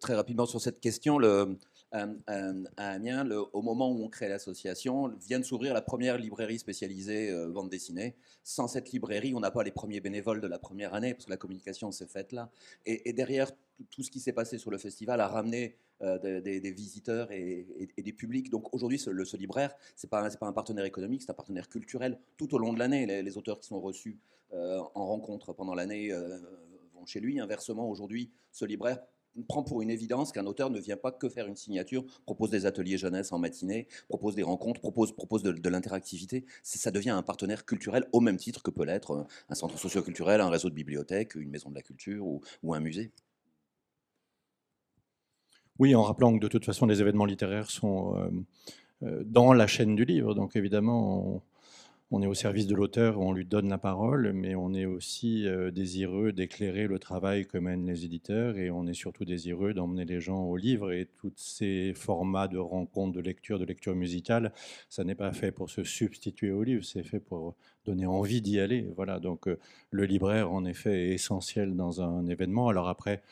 [0.00, 1.56] très rapidement sur cette question, le,
[1.94, 6.18] euh, euh, à le, au moment où on crée l'association, vient de s'ouvrir la première
[6.18, 8.16] librairie spécialisée euh, bande dessinée.
[8.42, 11.30] Sans cette librairie, on n'a pas les premiers bénévoles de la première année, parce que
[11.30, 12.50] la communication s'est faite là.
[12.84, 13.50] Et, derrière,
[13.90, 18.50] tout ce qui s'est passé sur le festival a ramené des, visiteurs et, des publics.
[18.50, 22.54] Donc aujourd'hui, ce, libraire, ce n'est pas, un partenaire économique, c'est un partenaire culturel tout
[22.54, 23.06] au long de l'année.
[23.22, 24.18] Les, auteurs qui sont reçus
[24.52, 26.12] en rencontre pendant l'année
[26.94, 27.40] vont chez lui.
[27.40, 28.98] Inversement, aujourd'hui, ce libraire
[29.44, 32.66] prend pour une évidence qu'un auteur ne vient pas que faire une signature, propose des
[32.66, 36.44] ateliers jeunesse en matinée, propose des rencontres, propose, propose de, l'interactivité.
[36.62, 40.40] Ça devient un partenaire culturel au même titre que peut l'être euh, un centre socioculturel,
[40.40, 43.12] un réseau de bibliothèques, une maison de la culture ou, un musée.
[45.78, 48.30] Oui, en rappelant que de toute façon les événements littéraires sont euh,
[49.02, 51.42] euh, dans la chaîne du livre, donc évidemment on
[52.12, 55.72] est au service de l'auteur, on lui donne la parole, mais on est aussi euh,
[55.72, 60.20] désireux d'éclairer le travail que mènent les éditeurs et on est surtout désireux d'emmener les
[60.20, 64.52] gens au livre et tous ces formats de rencontres, de lecture, de lecture musicale,
[64.88, 68.60] ça n'est pas fait pour se substituer au livre, c'est fait pour donner envie d'y
[68.60, 68.88] aller.
[68.94, 69.58] Voilà, donc euh,
[69.90, 72.68] le libraire en effet est essentiel dans un événement.
[72.68, 73.22] Alors après,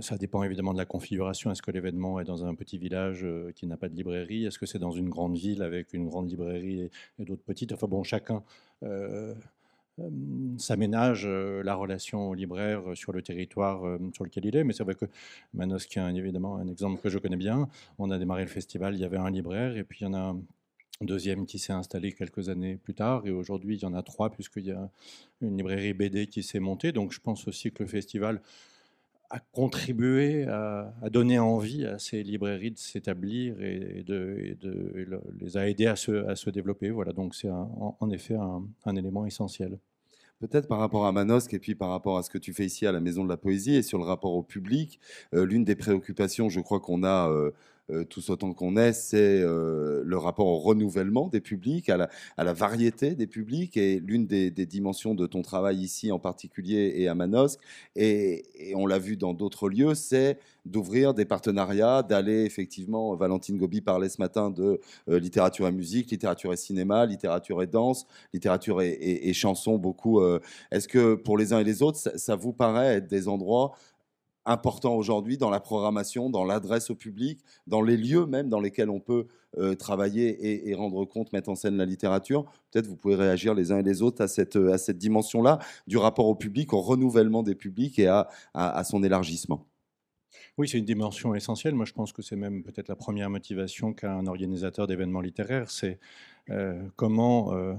[0.00, 1.50] ça dépend évidemment de la configuration.
[1.50, 4.46] Est-ce que l'événement est dans un petit village euh, qui n'a pas de librairie?
[4.46, 7.72] Est-ce que c'est dans une grande ville avec une grande librairie et, d'autres petites?
[7.72, 8.42] Enfin bon, chacun
[8.82, 9.34] euh,
[10.56, 14.64] s'aménage la relation au libraire sur le territoire sur lequel il est.
[14.64, 15.04] Mais c'est vrai que
[15.52, 17.68] Manosque est évidemment un exemple que je connais bien.
[17.98, 20.14] On a démarré le festival, il y avait un libraire et puis il y en
[20.14, 20.34] a
[21.00, 23.26] un deuxième qui s'est installé quelques années plus tard.
[23.26, 24.90] Et aujourd'hui, il y en a trois puisqu'il y a
[25.40, 26.92] une librairie BD qui s'est montée.
[26.92, 28.40] Donc je pense aussi que le festival
[29.34, 34.56] à contribuer à, donner envie à ces librairies de s'établir et, de,
[35.40, 36.90] les a aidés à se, à se développer.
[36.90, 39.80] Voilà, donc c'est en, effet un, élément essentiel.
[40.38, 42.86] Peut-être par rapport à Manosque et puis par rapport à ce que tu fais ici
[42.86, 45.00] à la Maison de la Poésie et sur le rapport au public,
[45.34, 47.50] euh, l'une des préoccupations, je crois qu'on a euh,
[47.90, 52.52] euh, tous autant qu'on est, c'est euh, le rapport au renouvellement des publics, à la,
[52.54, 53.76] variété des publics.
[53.76, 57.60] Et l'une des, dimensions de ton travail ici en particulier et à Manosque,
[57.94, 63.82] et, on l'a vu dans d'autres lieux, c'est d'ouvrir des partenariats, d'aller effectivement, Valentine Gobi
[63.82, 68.80] parlait ce matin de euh, littérature et musique, littérature et cinéma, littérature et danse, littérature
[68.80, 68.92] et,
[69.28, 70.22] et, chansons beaucoup.
[70.70, 73.74] Est-ce que pour les uns et les autres, ça vous paraît être des endroits
[74.46, 78.90] important aujourd'hui dans la programmation, dans l'adresse au public, dans les lieux même dans lesquels
[78.90, 79.26] on peut
[79.58, 82.44] euh, travailler et, rendre compte, mettre en scène la littérature.
[82.70, 85.96] Peut-être vous pouvez réagir les uns et les autres à cette, à cette dimension-là du
[85.96, 89.66] rapport au public, au renouvellement des publics et à, à, son élargissement.
[90.58, 91.74] Oui, c'est une dimension essentielle.
[91.74, 95.70] Moi, je pense que c'est même peut-être la première motivation qu'a un organisateur d'événements littéraires,
[95.70, 95.98] c'est
[96.50, 97.74] euh, comment euh,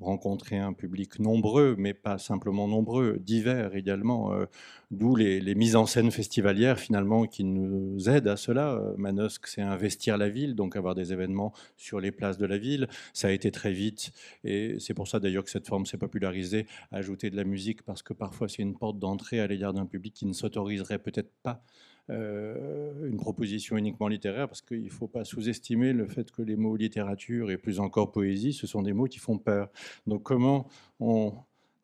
[0.00, 4.46] rencontrer un public nombreux, mais pas simplement nombreux, divers également, euh,
[4.90, 8.74] d'où les, mises en scène festivalières finalement qui nous aident à cela.
[8.74, 12.58] Euh, Manosque, c'est investir la ville, donc avoir des événements sur les places de la
[12.58, 12.88] ville.
[13.12, 14.10] Ça a été très vite,
[14.42, 18.02] et c'est pour ça d'ailleurs que cette forme s'est popularisée, ajouter de la musique, parce
[18.02, 21.62] que parfois c'est une porte d'entrée à l'égard d'un public qui ne s'autoriserait peut-être pas
[22.08, 26.76] une proposition uniquement littéraire, parce qu'il ne faut pas sous-estimer le fait que les mots
[26.76, 29.70] littérature et plus encore poésie, ce sont des mots qui font peur.
[30.06, 30.68] Donc comment
[31.00, 31.32] on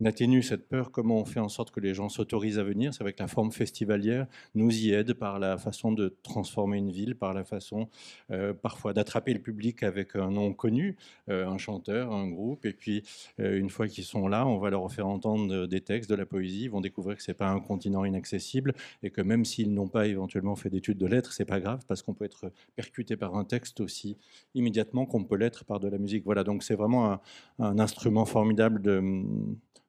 [0.06, 2.94] atténue cette peur, comment on fait en sorte que les gens s'autorisent à venir?
[2.94, 7.16] C'est que la forme festivalière nous y aide par la façon de transformer une ville,
[7.16, 7.88] par la façon
[8.30, 10.96] euh, parfois d'attraper le public avec un nom connu,
[11.28, 13.02] euh, un chanteur, un groupe, et puis
[13.40, 16.26] euh, une fois qu'ils sont là, on va leur faire entendre des textes, de la
[16.26, 19.88] poésie, ils vont découvrir que c'est pas un continent inaccessible et que même s'ils n'ont
[19.88, 23.36] pas éventuellement fait d'études de lettres, c'est pas grave parce qu'on peut être percuté par
[23.36, 24.16] un texte aussi
[24.54, 26.24] immédiatement qu'on peut l'être par de la musique.
[26.24, 27.20] Voilà, donc c'est vraiment
[27.58, 29.24] un instrument formidable de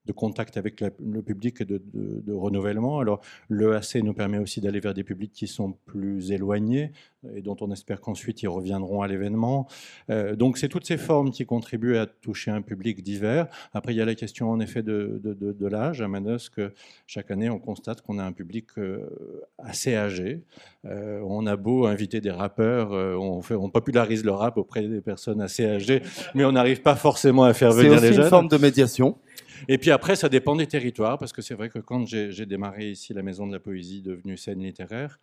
[0.05, 2.99] de contact avec le public et de, renouvellement.
[2.99, 6.91] Alors, l'EAC nous permet aussi d'aller vers des publics qui sont plus éloignés
[7.35, 9.67] et dont on espère qu'ensuite ils reviendront à l'événement.
[10.09, 13.47] Euh, donc, c'est toutes ces formes qui contribuent à toucher un public divers.
[13.73, 16.01] Après, il y a la question en effet de, l'âge.
[16.01, 16.61] À Manosque,
[17.05, 19.07] chaque année, on constate qu'on a un public euh,
[19.59, 20.41] assez âgé.
[20.85, 25.01] Euh, on a beau inviter des rappeurs, on, fait, on popularise le rap auprès des
[25.01, 26.01] personnes assez âgées,
[26.33, 28.13] mais on n'arrive pas forcément à faire venir les jeunes.
[28.13, 29.17] C'est une forme de médiation.
[29.67, 32.91] Et puis après, ça dépend des territoires, parce que c'est vrai que quand j'ai démarré
[32.91, 35.19] ici la Maison de la Poésie, devenue scène littéraire,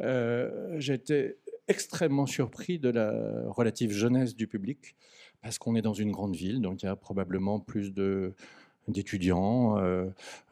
[0.00, 1.36] euh, j'étais
[1.68, 3.12] extrêmement surpris de la
[3.48, 4.96] relative jeunesse du public,
[5.40, 8.34] parce qu'on est dans une grande ville, donc il y a probablement plus de
[8.88, 10.06] d'étudiants, euh,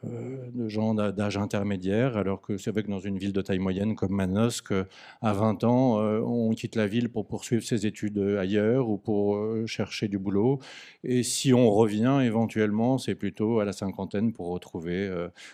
[0.05, 3.59] euh, de gens d'âge intermédiaire, alors que c'est vrai que dans une ville de taille
[3.59, 4.73] moyenne comme Manosque,
[5.21, 9.37] à 20 ans, euh, on quitte la ville pour poursuivre ses études ailleurs ou pour
[9.67, 10.59] chercher du boulot.
[11.03, 15.09] Et si on revient éventuellement, c'est plutôt à la cinquantaine pour retrouver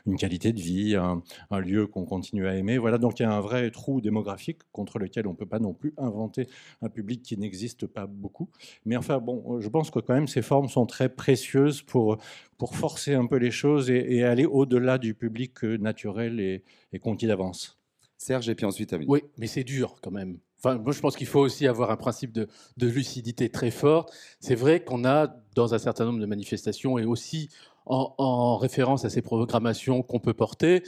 [0.06, 2.78] une qualité de vie, un lieu qu'on continue à aimer.
[2.78, 5.60] Voilà, donc il y a un vrai trou démographique contre lequel on ne peut pas
[5.60, 6.48] non plus inventer
[6.82, 8.50] un public qui n'existe pas beaucoup.
[8.86, 12.18] Mais enfin, bon, je pense que quand même ces formes sont très précieuses pour
[12.58, 17.00] pour forcer un peu les choses et, aller au-delà du public euh, naturel et, et
[17.00, 17.78] conquis d'avance.
[18.18, 19.10] Serge, et puis ensuite Amélie.
[19.10, 20.40] Oui, mais c'est dur quand même.
[20.60, 24.10] Enfin, moi, je pense qu'il faut aussi avoir un principe de, de lucidité très fort.
[24.40, 27.50] C'est vrai qu'on a, dans un certain nombre de manifestations, et aussi
[27.90, 30.84] en, référence à ces programmations qu'on peut porter,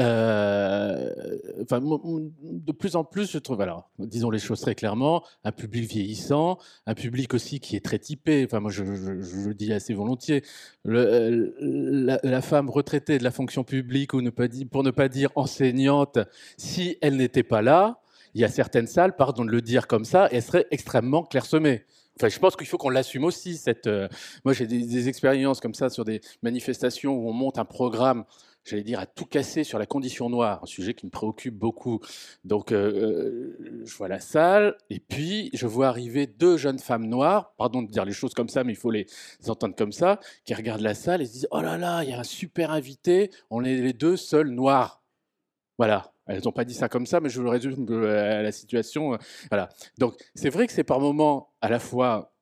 [0.00, 1.10] euh,
[1.62, 5.88] enfin, de plus en plus, je trouve, alors, disons les choses très clairement, un public
[5.88, 8.44] vieillissant, un public aussi qui est très typé.
[8.44, 10.42] Enfin, moi, je, le dis assez volontiers.
[10.84, 11.54] Le,
[12.22, 14.22] la, femme retraitée de la fonction publique, ou
[14.70, 16.18] pour ne pas dire enseignante,
[16.56, 18.00] si elle n'était pas là,
[18.34, 21.84] il y a certaines salles, pardon de le dire comme ça, elles seraient extrêmement clairsemées.
[22.18, 23.56] Enfin, je pense qu'il faut qu'on l'assume aussi.
[23.56, 24.08] Cette, euh,
[24.44, 28.24] moi, j'ai des, expériences comme ça sur des manifestations où on monte un programme
[28.64, 32.00] j'allais dire, à tout casser sur la condition noire, un sujet qui me préoccupe beaucoup.
[32.44, 37.06] Donc, euh, euh, je vois la salle, et puis je vois arriver deux jeunes femmes
[37.06, 39.06] noires, pardon de dire les choses comme ça, mais il faut les
[39.48, 42.12] entendre comme ça, qui regardent la salle et se disent, oh là là, il y
[42.14, 45.03] a un super invité, on est les deux seuls noirs.
[45.78, 46.12] Voilà.
[46.26, 49.18] Elles n'ont pas dit ça comme ça, mais je résume euh, la situation.
[49.50, 49.68] Voilà.
[49.98, 52.34] Donc, c'est vrai que c'est par moments à la fois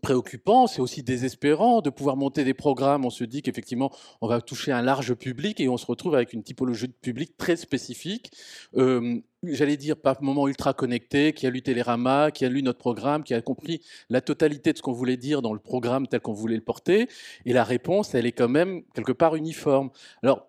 [0.00, 3.04] préoccupant, c'est aussi désespérant de pouvoir monter des programmes.
[3.04, 3.90] On se dit qu'effectivement,
[4.22, 7.36] on va toucher un large public et on se retrouve avec une typologie de public
[7.36, 8.32] très spécifique.
[8.76, 12.78] Euh, j'allais dire, par moment ultra connecté, qui a lu Télérama, qui a lu notre
[12.78, 16.20] programme, qui a compris la totalité de ce qu'on voulait dire dans le programme tel
[16.20, 17.08] qu'on voulait le porter.
[17.44, 19.90] Et la réponse, elle est quand même quelque part uniforme.
[20.22, 20.48] Alors,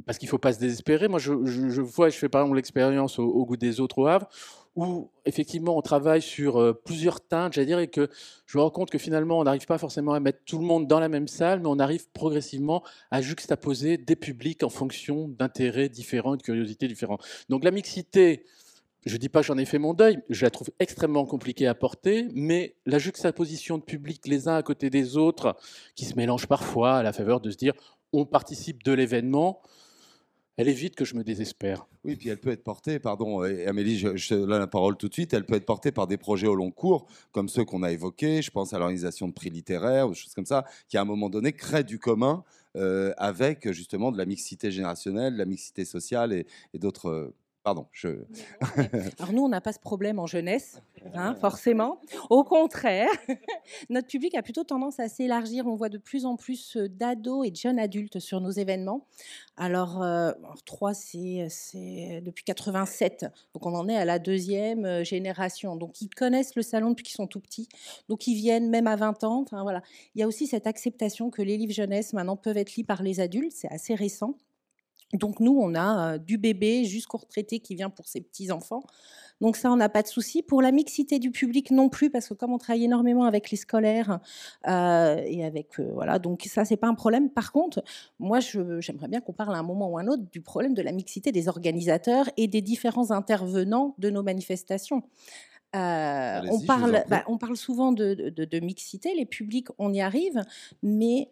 [0.00, 1.08] parce qu'il ne faut pas se désespérer.
[1.08, 1.32] Moi, je,
[1.80, 4.28] vois, je fais par exemple l'expérience au, goût des autres au Havre,
[4.76, 8.08] où effectivement on travaille sur euh, plusieurs teintes, j'allais dire, et que
[8.46, 10.86] je me rends compte que finalement on n'arrive pas forcément à mettre tout le monde
[10.86, 15.88] dans la même salle, mais on arrive progressivement à juxtaposer des publics en fonction d'intérêts
[15.88, 17.24] différents de curiosités différentes.
[17.48, 18.44] Donc la mixité,
[19.04, 21.66] je ne dis pas que j'en ai fait mon deuil, je la trouve extrêmement compliquée
[21.66, 25.56] à porter, mais la juxtaposition de publics les uns à côté des autres,
[25.96, 27.74] qui se mélangent parfois à la faveur de se dire
[28.12, 29.60] on participe de l'événement,
[30.58, 31.86] elle évite que je me désespère.
[32.04, 35.32] Oui, puis elle peut être portée, pardon, Amélie, je, je la parole tout de suite,
[35.32, 38.42] elle peut être portée par des projets au long cours, comme ceux qu'on a évoqués,
[38.42, 41.04] je pense à l'organisation de prix littéraires, ou des choses comme ça, qui à un
[41.04, 42.42] moment donné créent du commun
[42.76, 46.44] euh, avec justement de la mixité générationnelle, la mixité sociale et,
[46.74, 47.32] et d'autres
[47.68, 48.08] Pardon, je...
[49.18, 50.80] Alors nous, on n'a pas ce problème en jeunesse,
[51.12, 52.00] hein, forcément.
[52.30, 53.10] Au contraire,
[53.90, 55.66] notre public a plutôt tendance à s'élargir.
[55.66, 59.06] On voit de plus en plus euh, d'ados et de jeunes adultes sur nos événements.
[59.58, 60.32] Alors, euh,
[60.64, 65.76] trois, c'est depuis 87, donc on en est à la deuxième euh, génération.
[65.76, 67.68] Donc ils connaissent le salon depuis qu'ils sont tout petits,
[68.08, 69.42] donc ils viennent même à 20 ans.
[69.42, 69.82] Enfin, voilà.
[70.14, 73.02] Il y a aussi cette acceptation que les livres jeunesse maintenant peuvent être lus par
[73.02, 74.38] les adultes, c'est assez récent.
[75.14, 78.82] Donc nous, on a euh, du bébé jusqu'au retraité qui vient pour ses petits-enfants.
[79.40, 80.42] Donc ça, on n'a pas de souci.
[80.42, 83.56] Pour la mixité du public non plus, parce que comme on travaille énormément avec les
[83.56, 84.18] scolaires
[84.66, 87.30] euh, et avec euh, voilà, donc ça c'est pas un problème.
[87.30, 87.82] Par contre,
[88.18, 90.92] moi, j'aimerais bien qu'on parle à un moment ou un autre du problème de la
[90.92, 95.02] mixité des organisateurs et des différents intervenants de nos manifestations.
[95.72, 100.42] on, parle, bah, on parle souvent de, de, mixité, les publics, on y arrive,
[100.82, 101.30] mais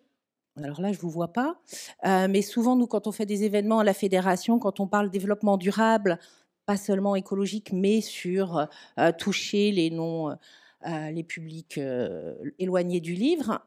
[0.63, 1.61] alors là, je ne vous vois pas.
[2.07, 5.11] Euh, mais souvent, nous, quand on fait des événements à la fédération, quand on parle
[5.11, 6.19] développement durable,
[6.65, 8.67] pas seulement écologique, mais sur
[8.99, 11.79] euh, toucher les non, euh, les publics
[12.59, 13.61] éloignés du livre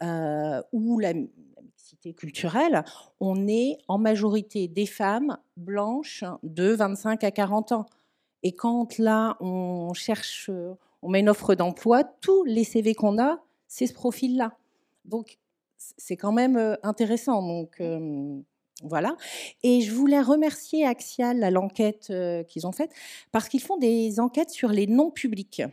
[0.71, 2.83] ou la, mixité culturelle,
[3.19, 7.85] on est en majorité des femmes blanches de 25 à 40 ans.
[8.43, 10.49] Et quand là, on cherche,
[11.01, 14.57] on met une offre d'emploi, tous les CV qu'on a, c'est ce profil-là.
[15.05, 15.39] Donc,
[15.97, 17.41] c'est quand même intéressant.
[17.41, 17.82] Donc
[18.84, 19.15] voilà.
[19.63, 22.13] Et je voulais remercier Axial à l'enquête
[22.47, 22.91] qu'ils ont faite
[23.32, 25.63] parce qu'ils font des enquêtes sur les non publics.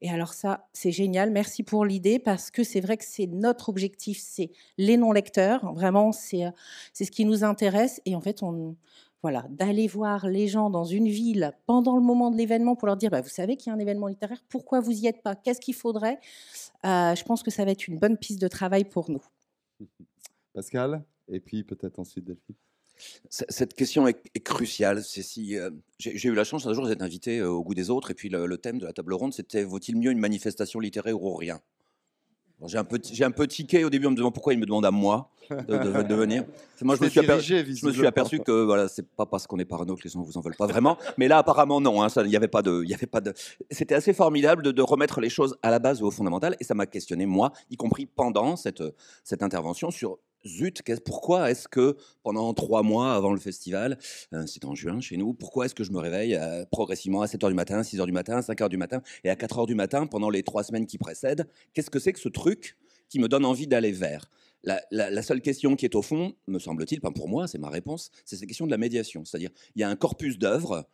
[0.00, 1.30] Et alors ça, c'est génial.
[1.30, 5.72] Merci pour l'idée parce que c'est vrai que c'est notre objectif, c'est les non lecteurs.
[5.74, 6.44] Vraiment, c'est
[6.92, 8.00] c'est ce qui nous intéresse.
[8.04, 8.76] Et en fait, on
[9.22, 12.96] voilà, d'aller voir les gens dans une ville pendant le moment de l'événement pour leur
[12.96, 15.34] dire, bah, vous savez qu'il y a un événement littéraire, pourquoi vous y êtes pas?
[15.34, 16.20] Qu'est-ce qu'il faudrait?
[16.84, 19.22] Euh, Je pense que ça va être une bonne piste de travail pour nous.
[20.54, 22.56] Pascal, et puis peut-être ensuite Delphine.
[23.28, 25.04] Cette question est, cruciale.
[25.04, 28.10] Si, euh, j'ai eu la chance un jour d'être invité euh, au goût des autres,
[28.10, 31.22] et puis le, le thème de la table ronde, c'était vaut-il mieux une manifestation littéraire
[31.22, 31.60] ou rien?
[32.66, 34.66] J'ai un, peu, j'ai un peu tiqué au début en me demandant pourquoi il me
[34.66, 36.44] demande à moi de, de, venir.
[36.82, 39.58] Moi, je me, suis aperçu, je me suis aperçu que voilà, c'est pas parce qu'on
[39.58, 40.98] est parano que les gens vous en veulent pas vraiment.
[41.16, 42.02] Mais là, apparemment, non.
[42.02, 43.32] Hein, il y avait pas de, il y avait pas de.
[43.70, 46.64] C'était assez formidable de, de, remettre les choses à la base ou au fondamental, et
[46.64, 48.82] ça m'a questionné moi, y compris pendant cette
[49.24, 53.98] cette intervention sur zut, pourquoi est-ce que pendant trois mois avant le festival,
[54.32, 57.26] euh, c'est en juin chez nous, pourquoi est-ce que je me réveille euh, progressivement à
[57.26, 60.30] 7h du matin, 6h du matin, 5h du matin et à 4h du matin pendant
[60.30, 62.76] les trois semaines qui précèdent Qu'est-ce que c'est que ce truc
[63.08, 64.30] qui me donne envie d'aller vers?
[64.64, 68.10] La, seule question qui est au fond, me semble-t-il, pas pour moi, c'est ma réponse,
[68.24, 69.24] c'est cette question de la médiation.
[69.24, 70.88] C'est-à-dire, il y a un corpus d'œuvres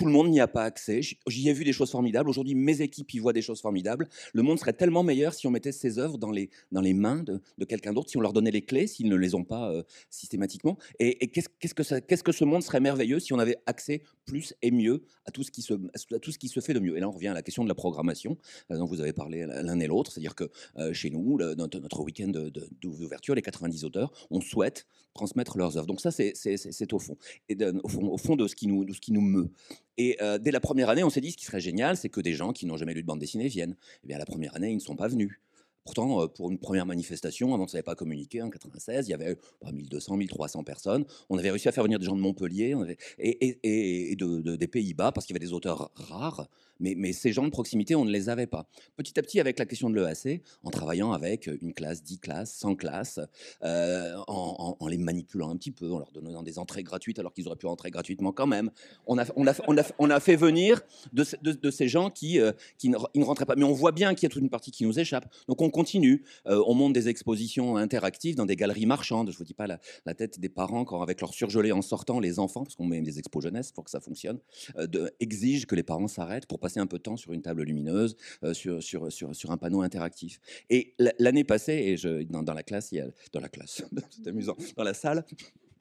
[0.00, 1.02] tout le monde n'y a pas accès.
[1.02, 2.30] J'y ai vu des choses formidables.
[2.30, 4.08] Aujourd'hui, mes équipes y voient des choses formidables.
[4.32, 7.22] Le monde serait tellement meilleur si on mettait ces œuvres dans les, dans les mains
[7.22, 9.82] de, quelqu'un d'autre, si on leur donnait les clés, s'ils ne les ont pas euh,
[10.08, 10.78] systématiquement.
[11.00, 14.00] Et, qu'est-ce, que qu'est-ce que ce monde serait merveilleux si on avait accès
[14.30, 16.78] plus et mieux à tout ce qui se, à tout ce qui se fait de
[16.78, 16.96] mieux.
[16.96, 18.38] Et là, on revient à la question de la programmation
[18.70, 20.12] euh, dont vous avez parlé l'un et l'autre.
[20.12, 20.44] C'est-à-dire que
[20.78, 22.32] euh, chez nous, notre, week-end
[22.80, 25.86] d'ouverture, les 90 auteurs, on souhaite transmettre leurs œuvres.
[25.86, 27.16] Donc ça, c'est, c'est, au fond.
[27.48, 29.50] Et au, fond, au fond de ce qui nous, de ce qui nous meut.
[29.98, 32.20] Et euh, dès la première année, on s'est dit ce qui serait génial, c'est que
[32.20, 33.72] des gens qui n'ont jamais lu de bande dessinée viennent.
[33.72, 35.40] Et eh bien, la première année, ils ne sont pas venus.
[35.84, 39.10] Pourtant, euh, pour une première manifestation, avant, on ne savait pas communiquer, en 96, il
[39.10, 39.36] y avait
[39.72, 41.04] 1200, 1300 personnes.
[41.28, 42.74] On avait réussi à faire venir des gens de Montpellier
[43.18, 46.48] et, de, des Pays-Bas, parce qu'il y avait des auteurs rares.
[46.80, 48.66] Mais, ces gens de proximité, on ne les avait pas.
[48.96, 52.54] Petit à petit, avec la question de l'EAC, en travaillant avec une classe, dix classes,
[52.54, 53.20] 100 classes,
[53.62, 57.46] euh, en, les manipulant un petit peu, en leur donnant des entrées gratuites alors qu'ils
[57.46, 58.70] auraient pu entrer gratuitement quand même,
[59.06, 60.80] on a, fait venir
[61.12, 62.52] de, ces gens qui, euh,
[62.84, 63.56] ne, rentraient pas.
[63.56, 65.30] Mais on voit bien qu'il y a toute une partie qui nous échappe.
[65.48, 66.24] Donc on continue.
[66.46, 69.28] Euh, on monte des expositions interactives dans des galeries marchandes.
[69.30, 72.20] Je ne vous dis pas la, tête des parents quand, avec leur surgelé en sortant,
[72.20, 74.38] les enfants, parce qu'on met des expos jeunesse pour que ça fonctionne,
[74.76, 77.62] de, exigent que les parents s'arrêtent pour passer un peu de temps sur une table
[77.62, 80.40] lumineuse, euh, sur, sur, sur, sur, un panneau interactif.
[80.68, 83.82] Et l'année passée, et je, dans, dans, la classe, il y a, dans la classe,
[84.10, 85.24] c'est amusant, dans la salle,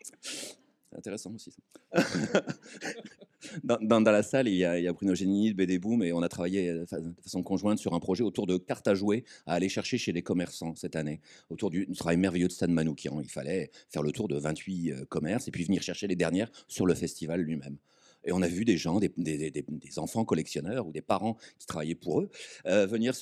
[0.01, 1.53] c'est intéressant aussi
[3.63, 6.13] dans, dans, la salle, il y a, il y a Bruno Génini, BD Boom, et
[6.13, 6.85] on a travaillé de
[7.23, 10.21] façon conjointe sur un projet autour de cartes à jouer à aller chercher chez les
[10.21, 13.19] commerçants cette année, autour du travail merveilleux de Stan Manoukian.
[13.21, 16.51] Il fallait faire le tour de 28 euh, commerces et puis venir chercher les dernières
[16.67, 17.77] sur le festival lui-même.
[18.26, 19.53] Et on a vu des gens, des,
[19.97, 22.30] enfants collectionneurs ou des parents qui travaillaient pour eux,
[22.65, 23.13] euh, venir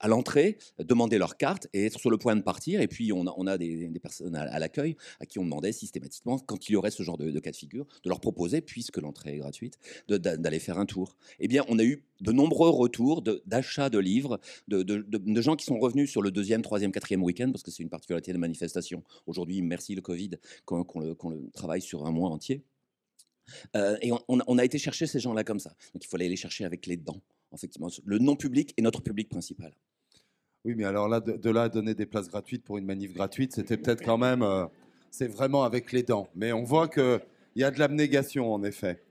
[0.00, 2.80] à l'entrée, demander leur carte et être sur le point de partir.
[2.80, 6.72] Et puis, on a, des, personnes à, l'accueil à qui on demandait systématiquement, quand il
[6.72, 9.78] y aurait ce genre de, cas de figure, de leur proposer, puisque l'entrée est gratuite,
[10.08, 11.16] d'aller faire un tour.
[11.40, 15.78] Eh bien, on a eu de nombreux retours d'achats de, livres, de, gens qui sont
[15.78, 19.02] revenus sur le deuxième, troisième, quatrième week-end, parce que c'est une particularité de manifestation.
[19.26, 20.30] Aujourd'hui, merci le Covid,
[20.64, 22.62] qu'on le travaille sur un mois entier.
[23.76, 25.70] Euh, et on, a été chercher ces gens-là comme ça.
[25.94, 27.20] Donc il fallait les chercher avec les dents,
[27.54, 27.88] effectivement.
[28.04, 29.72] Le non-public est notre public principal.
[30.64, 33.54] Oui, mais alors là, de, là à donner des places gratuites pour une manif gratuite,
[33.54, 34.42] c'était peut-être quand même.
[34.42, 34.66] Euh,
[35.10, 36.28] c'est vraiment avec les dents.
[36.34, 37.20] Mais on voit qu'il
[37.56, 39.02] y a de l'abnégation, en effet.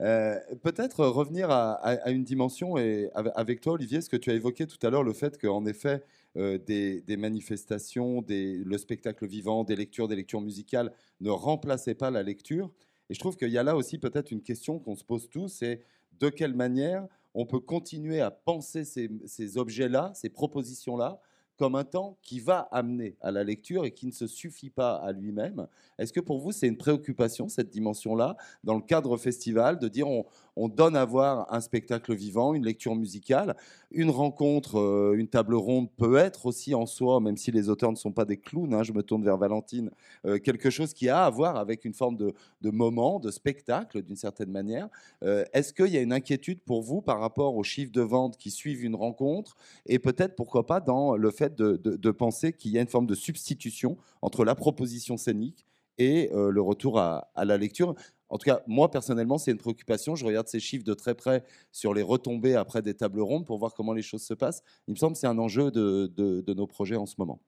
[0.00, 4.66] Euh, peut-être revenir à, une dimension, et avec toi, Olivier, ce que tu as évoqué
[4.66, 6.02] tout à l'heure, le fait qu'en effet,
[6.36, 12.22] euh, des, manifestations, le spectacle vivant, des lectures, des lectures musicales ne remplaçaient pas la
[12.22, 12.70] lecture.
[13.10, 15.48] Et je trouve qu'il y a là aussi peut-être une question qu'on se pose tous,
[15.48, 15.84] c'est
[16.20, 21.20] de quelle manière on peut continuer à penser ces objets-là, ces propositions-là,
[21.60, 24.94] comme un temps qui va amener à la lecture et qui ne se suffit pas
[24.94, 25.66] à lui-même.
[25.98, 30.08] Est-ce que pour vous, c'est une préoccupation, cette dimension-là, dans le cadre festival, de dire
[30.08, 30.24] on,
[30.56, 33.56] on donne à voir un spectacle vivant, une lecture musicale.
[33.90, 37.90] Une rencontre, euh, une table ronde peut être aussi en soi, même si les auteurs
[37.90, 39.90] ne sont pas des clowns, hein, je me tourne vers Valentine,
[40.26, 42.34] euh, quelque chose qui a à voir avec une forme de,
[42.70, 44.88] moment, de spectacle d'une certaine manière.
[45.24, 48.36] Euh, est-ce qu'il y a une inquiétude pour vous par rapport aux chiffres de vente
[48.36, 49.56] qui suivent une rencontre
[49.86, 53.14] et peut-être pourquoi pas dans le fait de, penser qu'il y a une forme de
[53.14, 55.66] substitution entre la proposition scénique
[55.98, 57.94] et le retour à, la lecture
[58.30, 60.14] en tout cas, moi personnellement, c'est une préoccupation.
[60.14, 63.58] Je regarde ces chiffres de très près sur les retombées après des tables rondes pour
[63.58, 64.62] voir comment les choses se passent.
[64.86, 67.40] Il me semble que c'est un enjeu de, nos projets en ce moment.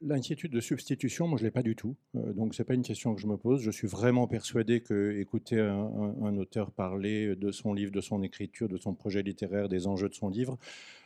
[0.00, 1.94] L'inquiétude de substitution, moi je ne l'ai pas du tout.
[2.16, 3.60] Euh, donc ce n'est pas une question que je me pose.
[3.60, 8.68] Je suis vraiment persuadé que écouter un, auteur parler de son livre, de son écriture,
[8.68, 11.05] de son projet littéraire, des enjeux de son livre, euh,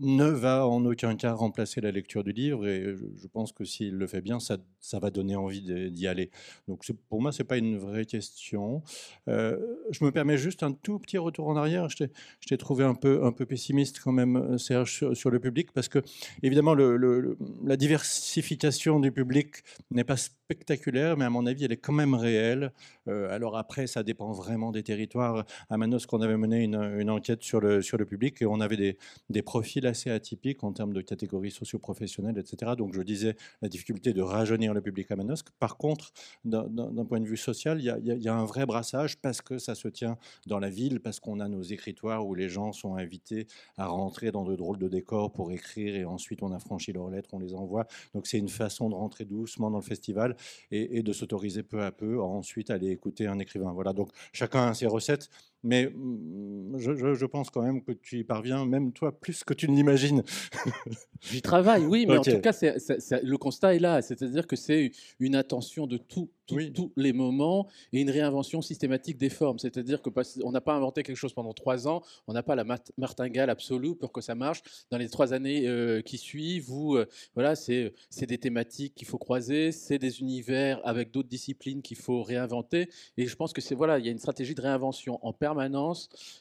[0.00, 3.94] ne va en aucun cas remplacer la lecture du livre et je pense que s'il
[3.94, 4.58] le fait bien, ça,
[5.00, 6.30] va donner envie d'y aller.
[6.66, 8.82] Donc pour moi, ce n'est pas une vraie question.
[9.28, 9.58] Euh,
[9.90, 11.88] je me permets juste un tout petit retour en arrière.
[11.88, 12.06] Je
[12.46, 16.02] t'ai trouvé un peu, un peu pessimiste quand même, Serge, sur, le public, parce que
[16.42, 19.56] évidemment, la diversification du public
[19.90, 20.16] n'est pas
[20.48, 22.72] spectaculaire, mais à mon avis, elle est quand même réelle.
[23.06, 25.44] Euh, alors après, ça dépend vraiment des territoires.
[25.68, 28.60] À Manos, qu'on avait mené une, enquête sur le, sur le public et on on
[28.60, 28.96] avait
[29.30, 32.72] des, profils assez atypiques en termes de catégories socio-professionnelles, etc.
[32.76, 35.48] Donc je disais la difficulté de rajeunir le public à Manosque.
[35.58, 36.12] Par contre,
[36.44, 39.88] d'un point de vue social, il y, a un vrai brassage parce que ça se
[39.88, 43.46] tient dans la ville, parce qu'on a nos écritoires où les gens sont invités
[43.76, 47.10] à rentrer dans de drôles de décors pour écrire et ensuite on a franchi leurs
[47.10, 47.86] lettres, on les envoie.
[48.14, 50.36] Donc c'est une façon de rentrer doucement dans le festival
[50.70, 53.72] et, de s'autoriser peu à peu à ensuite aller écouter un écrivain.
[53.72, 55.30] Voilà, donc chacun a ses recettes.
[55.64, 59.68] Mais mmh, je, pense quand même que tu y parviens, même toi, plus que tu
[59.68, 60.22] ne l'imagines.
[61.20, 64.02] J'y travaille, oui, mais en tout cas, le constat est là.
[64.02, 69.28] C'est-à-dire que c'est une attention de tout tous les moments et une réinvention systématique des
[69.28, 69.58] formes.
[69.58, 72.64] C'est-à-dire qu'on n'a pas inventé quelque chose pendant trois ans, on n'a pas la
[72.96, 74.62] martingale absolue pour que ça marche.
[74.90, 77.92] Dans les trois années euh, qui suivent, où, euh, voilà, c'est
[78.22, 82.88] des thématiques qu'il faut croiser, c'est des univers avec d'autres disciplines qu'il faut réinventer.
[83.16, 85.47] Et je pense que c'est voilà, il y a une stratégie de réinvention en permanence.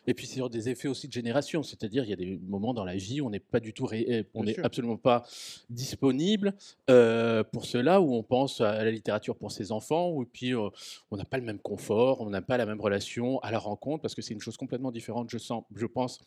[0.07, 2.85] Et puis sur des effets aussi de génération, c'est-à-dire il y a des moments dans
[2.85, 3.87] la vie où on n'est pas du tout,
[4.33, 5.23] on n'est absolument pas
[5.69, 6.53] disponible
[6.89, 10.71] euh, pour cela, où on pense à la littérature pour ses enfants ou puis on
[11.11, 14.15] n'a pas le même confort, on n'a pas la même relation à la rencontre, parce
[14.15, 16.19] que c'est une chose complètement différente, je, sens, je pense,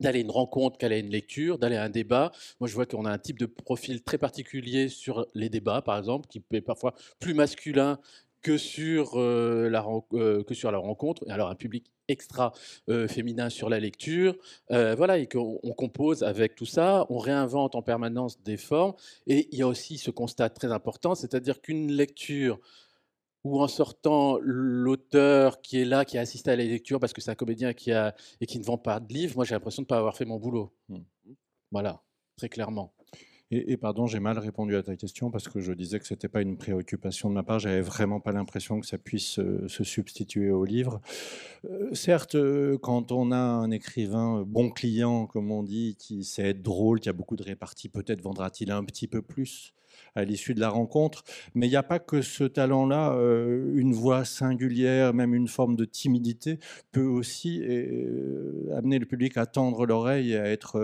[0.00, 2.32] d'aller à une rencontre qu'aller à une lecture, d'aller à un débat.
[2.60, 5.98] Moi, je vois qu'on a un type de profil très particulier sur les débats, par
[5.98, 7.98] exemple, qui est parfois plus masculin
[8.46, 9.84] que sur, la,
[10.46, 11.24] que sur la rencontre.
[11.28, 12.52] Alors, un public extra
[13.08, 14.36] féminin sur la lecture.
[14.70, 18.94] voilà, et qu'on compose avec tout ça, on réinvente en permanence des formes.
[19.26, 22.60] Et il y a aussi ce constat très important, c'est-à-dire qu'une lecture
[23.46, 27.20] où en sortant l'auteur qui est là, qui a assisté à la lecture parce que
[27.20, 29.82] c'est un comédien qui a, et qui ne vend pas de livres, moi j'ai l'impression
[29.82, 30.72] de ne pas avoir fait mon boulot.
[30.88, 30.98] Mmh.
[31.70, 32.02] Voilà,
[32.36, 32.95] très clairement.
[33.52, 36.26] Et, pardon, j'ai mal répondu à ta question parce que je disais que ce n'était
[36.26, 37.60] pas une préoccupation de ma part.
[37.60, 41.00] J'avais vraiment pas l'impression que ça puisse euh, se substituer au livre.
[41.70, 46.48] Euh, certes, euh, quand on a un écrivain bon client, comme on dit, qui sait
[46.48, 49.74] être drôle, qui a beaucoup de réparties, peut-être vendra-t-il un petit peu plus
[50.16, 51.22] à l'issue de la rencontre.
[51.54, 53.16] Mais il n'y a pas que ce talent-là,
[53.74, 56.58] une voix singulière, même une forme de timidité,
[56.90, 57.62] peut aussi
[58.74, 60.78] amener le public à tendre l'oreille et à être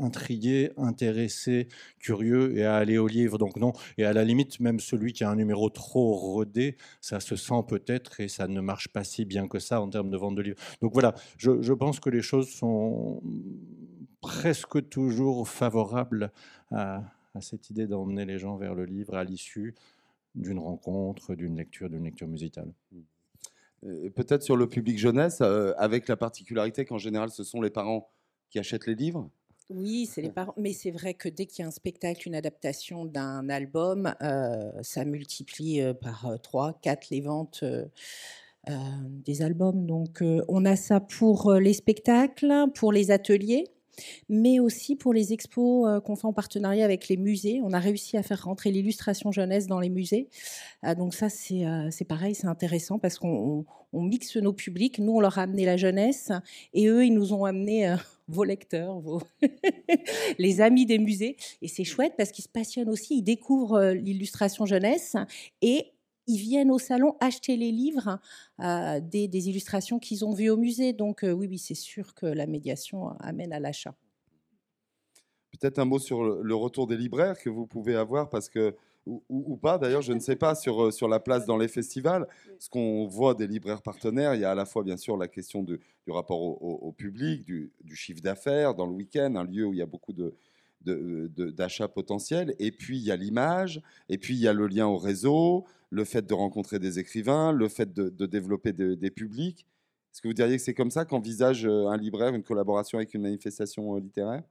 [0.00, 3.38] intrigué, intéressé, curieux et à aller au livre.
[3.38, 7.20] Donc non, et à la limite, même celui qui a un numéro trop rodé, ça
[7.20, 10.16] se sent peut-être et ça ne marche pas si bien que ça en termes de
[10.16, 10.60] vente de livres.
[10.80, 13.22] Donc voilà, je, pense que les choses sont
[14.20, 16.32] presque toujours favorables
[16.70, 17.02] à,
[17.40, 19.74] cette idée d'emmener les gens vers le livre à l'issue
[20.34, 22.72] d'une rencontre, d'une lecture, d'une lecture musicale.
[23.82, 28.10] Peut-être sur le public jeunesse, euh, avec la particularité qu'en général, ce sont les parents
[28.50, 29.30] qui achètent les livres.
[29.70, 30.54] Oui, c'est les parents.
[30.56, 34.70] Mais c'est vrai que dès qu'il y a un spectacle, une adaptation d'un album, euh,
[34.82, 37.64] ça multiplie euh, par 3, euh, 4 les ventes
[38.66, 39.86] des albums.
[39.86, 43.64] Donc on a ça pour les spectacles, pour les ateliers.
[44.28, 47.60] Mais aussi pour les expos euh, qu'on fait en partenariat avec les musées.
[47.62, 50.28] On a réussi à faire rentrer l'illustration jeunesse dans les musées.
[50.84, 54.98] Euh, donc ça, c'est pareil, c'est intéressant parce qu'on mixe nos publics.
[54.98, 56.32] Nous, on leur a amené la jeunesse
[56.74, 57.94] et eux, ils nous ont amené
[58.28, 59.22] vos lecteurs, vos
[60.38, 61.36] les amis des musées.
[61.62, 65.16] Et c'est chouette parce qu'ils se passionnent aussi, ils découvrent l'illustration jeunesse
[65.62, 65.92] et
[66.30, 68.20] ils viennent au salon acheter les livres
[68.60, 70.92] euh, des, illustrations qu'ils ont vues au musée.
[70.92, 73.94] Donc euh, oui, oui, c'est sûr que la médiation amène à l'achat.
[75.50, 78.74] Peut-être un mot sur le, retour des libraires que vous pouvez avoir, parce que
[79.06, 82.28] ou, pas d'ailleurs, je ne sais pas, sur, euh, sur la place dans les festivals.
[82.58, 85.26] Ce qu'on voit des libraires partenaires, il y a à la fois bien sûr la
[85.26, 89.72] question du rapport au, public, du, du chiffre d'affaires dans le week-end, un lieu où
[89.72, 90.34] il y a beaucoup de,
[90.82, 92.54] d'achats potentiels.
[92.58, 95.66] Et puis, il y a l'image, et puis, il y a le lien au réseau,
[95.90, 99.66] le fait de rencontrer des écrivains, le fait de, développer des publics.
[100.12, 103.14] Est-ce que vous diriez que c'est comme ça qu'envisage euh, un libraire une collaboration avec
[103.14, 104.42] une manifestation euh, littéraire?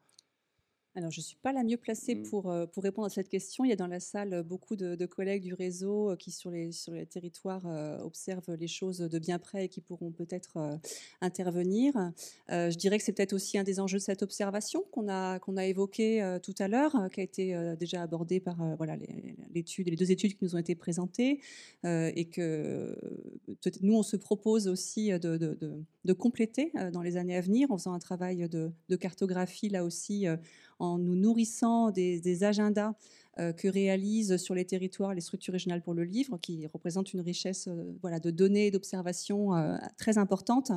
[1.00, 2.24] Alors, je ne suis pas la mieux placée mmh.
[2.24, 3.64] pour, euh, pour répondre à cette question.
[3.64, 6.52] Il y a dans la salle euh, beaucoup de, collègues du réseau euh, qui, sur
[6.52, 7.66] les, sur les territoires,
[8.04, 10.80] observent les choses de bien près et qui pourront peut-être
[11.22, 11.94] intervenir.
[12.50, 15.58] je dirais que c'est peut-être aussi un des enjeux de cette observation qu'on a, qu'on
[15.58, 18.98] a évoqué tout à l'heure, qui a été déjà abordé par voilà,
[19.54, 21.42] l'étude, les deux études qui nous ont été présentées,
[21.84, 22.96] et que
[23.82, 25.58] nous, on se propose aussi de, de,
[26.06, 30.28] de, compléter dans les années à venir en faisant un travail de, cartographie, là aussi,
[30.80, 32.94] en nous nourrissant des, agendas
[33.58, 37.68] que réalisent sur les territoires les structures régionales pour le livre, qui représentent une richesse
[37.68, 40.72] euh, voilà, de données et d'observations euh, très importante,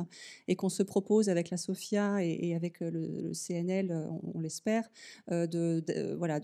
[0.47, 4.89] et qu'on se propose avec la SOFIA et, avec le, CNL, on, l'espère,
[5.29, 6.39] de, voilà,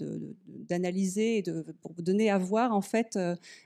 [0.47, 3.17] d'analyser de, pour donner à voir en fait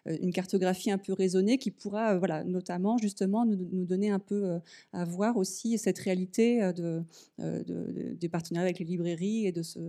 [0.06, 4.60] une cartographie un peu raisonnée qui pourra voilà, notamment justement nous, nous, donner un peu
[4.92, 7.04] à voir aussi cette réalité de,
[7.40, 9.80] des partenariats avec les librairies et de ce,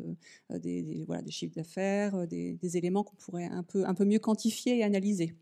[0.51, 4.19] des, voilà, des chiffres d'affaires, des, des, éléments qu'on pourrait un peu, un peu mieux
[4.19, 5.35] quantifier et analyser.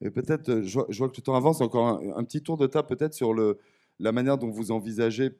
[0.00, 2.88] Et peut-être, euh, je, vois, que tu t'en avances, encore un, petit tour de table
[2.88, 3.58] peut-être sur le,
[3.98, 5.30] la manière dont vous envisagez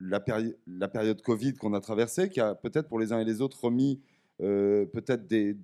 [0.00, 3.62] la, période Covid qu'on a traversée, qui a peut-être pour les uns et les autres
[3.62, 4.00] remis
[4.40, 5.56] euh, peut-être des,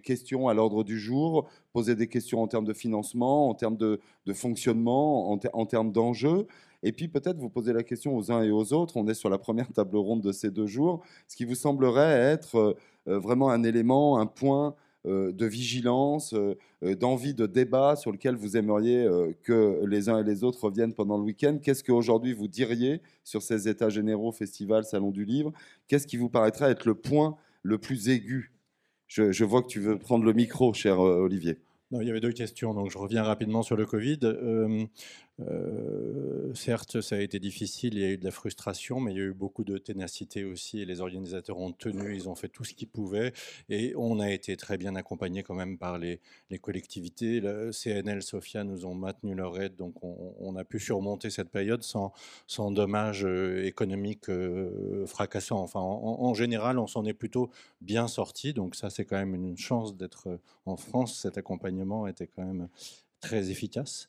[0.00, 4.00] questions à l'ordre du jour, poser des questions en termes de financement, en termes de,
[4.34, 6.46] fonctionnement, en, termes d'enjeux.
[6.82, 8.96] Et puis peut-être vous poser la question aux uns et aux autres.
[8.96, 11.02] On est sur la première table ronde de ces deux jours.
[11.26, 12.74] Ce qui vous semblerait être euh,
[13.16, 14.74] vraiment un élément, un point
[15.06, 16.34] euh, de vigilance,
[16.82, 19.08] d'envie de débat sur lequel vous aimeriez
[19.42, 21.58] que les uns et les autres reviennent pendant le week-end.
[21.62, 25.52] Qu'est-ce qu'aujourd'hui vous diriez sur ces états généraux, festivals, salon du livre?
[25.88, 28.52] Qu'est-ce qui vous paraîtrait être le point le plus aigu?
[29.06, 31.58] Je, vois que tu veux prendre le micro, cher Olivier.
[31.90, 34.18] Non, il y avait deux questions, donc je reviens rapidement sur le Covid.
[34.24, 34.84] Euh,
[36.54, 39.20] certes, ça a été difficile, il y a eu de la frustration, mais il y
[39.20, 42.64] a eu beaucoup de ténacité aussi, et les organisateurs ont tenu, ils ont fait tout
[42.64, 43.32] ce qu'ils pouvaient,
[43.68, 46.20] et on a été très bien accompagnés quand même par les,
[46.60, 47.40] collectivités.
[47.40, 51.82] Le CNL, Sofia nous ont maintenu leur aide, donc on, a pu surmonter cette période
[51.82, 52.12] sans,
[52.72, 55.60] dommages euh, économiques euh, fracassants.
[55.60, 59.56] Enfin, en, général, on s'en est plutôt bien sorti, donc ça c'est quand même une
[59.56, 61.20] chance d'être en France.
[61.22, 62.68] Cet accompagnement était quand même
[63.20, 64.08] très efficace.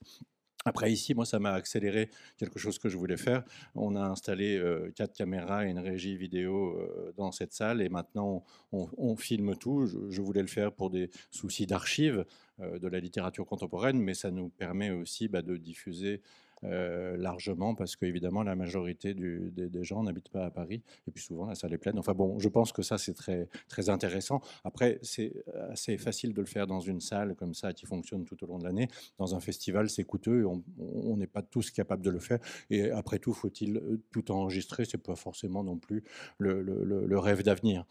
[0.70, 3.44] Après, ici, moi, ça m'a accéléré quelque chose que je voulais faire.
[3.74, 7.90] On a installé euh, quatre caméras et une régie vidéo euh, dans cette salle et
[7.90, 9.88] maintenant, on, filme tout.
[9.88, 12.24] Je, voulais le faire pour des soucis d'archives
[12.60, 16.22] euh, de la littérature contemporaine, mais ça nous permet aussi bah, de diffuser
[16.64, 21.46] euh, largement parce qu'évidemment la majorité des, gens n'habitent pas à Paris et puis souvent
[21.46, 21.98] la salle est pleine.
[21.98, 24.42] Enfin bon, je pense que ça c'est très, très intéressant.
[24.64, 25.34] Après, c'est
[25.70, 28.58] assez facile de le faire dans une salle comme ça qui fonctionne tout au long
[28.58, 28.88] de l'année.
[29.18, 32.40] Dans un festival, c'est coûteux, on n'est pas tous capables de le faire.
[32.70, 34.86] Et après tout, faut-il euh, tout enregistrer?
[34.86, 36.04] C'est pas forcément non plus
[36.38, 37.86] le, rêve d'avenir.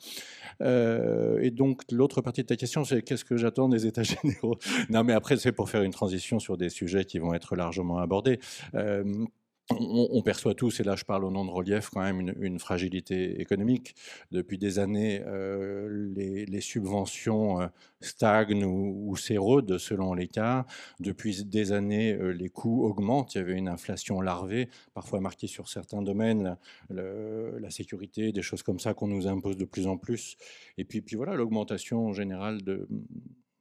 [0.63, 4.59] Euh, et donc l'autre partie de ta question, c'est qu'est-ce que j'attends des États généraux?
[4.89, 7.99] Non, mais après c'est pour faire une transition sur des sujets qui vont être largement
[7.99, 8.39] abordés.
[8.75, 9.27] Euh,
[9.71, 13.39] on, perçoit tous, et là je parle au nom de Relief, quand même une, fragilité
[13.39, 13.95] économique.
[14.31, 17.67] Depuis des années, euh, les, subventions euh,
[18.01, 20.65] stagnent ou, s'érodent selon les cas.
[21.01, 23.35] Depuis des années, les coûts augmentent.
[23.35, 26.57] Il y avait une inflation larvée, parfois marquée sur certains domaines,
[26.89, 30.39] la sécurité, des choses comme ça qu'on nous impose de plus en plus.
[30.79, 32.89] Et puis, puis voilà, l'augmentation générale de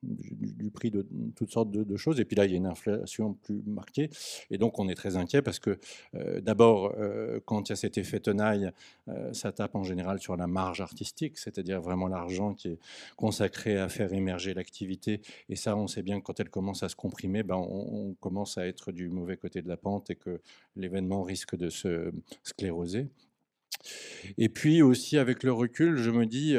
[0.04, 2.20] du, prix de toutes sortes de, choses.
[2.20, 4.10] Et puis là, il y a une inflation plus marquée.
[4.52, 5.80] Et donc, on est très inquiet parce que,
[6.16, 8.72] euh, d'abord, euh, quand il y a cet effet tenaille,
[9.08, 12.80] euh, ça tape en général sur la marge artistique, c'est-à-dire vraiment l'argent qui est
[13.16, 15.22] consacré à faire émerger l'activité.
[15.50, 18.58] Et ça, on sait bien que quand elle commence à se comprimer, ben, on, commence
[18.58, 20.42] à être du mauvais côté de la pente et que
[20.76, 22.12] l'événement risque de se
[22.44, 23.08] scléroser.
[24.38, 26.56] Et puis aussi, avec le recul, je me dis,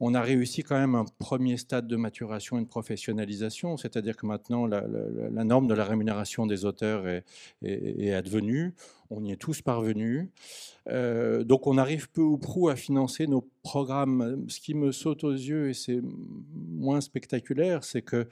[0.00, 4.26] on a réussi quand même un premier stade de maturation et de professionnalisation, c'est-à-dire que
[4.26, 4.82] maintenant la,
[5.44, 7.04] norme de la rémunération des auteurs
[7.62, 8.74] est, advenue,
[9.10, 10.28] on y est tous parvenus.
[10.88, 14.44] Euh, donc on arrive peu ou prou à financer nos programmes.
[14.48, 16.00] Ce qui me saute aux yeux, et c'est
[16.54, 18.28] moins spectaculaire, c'est que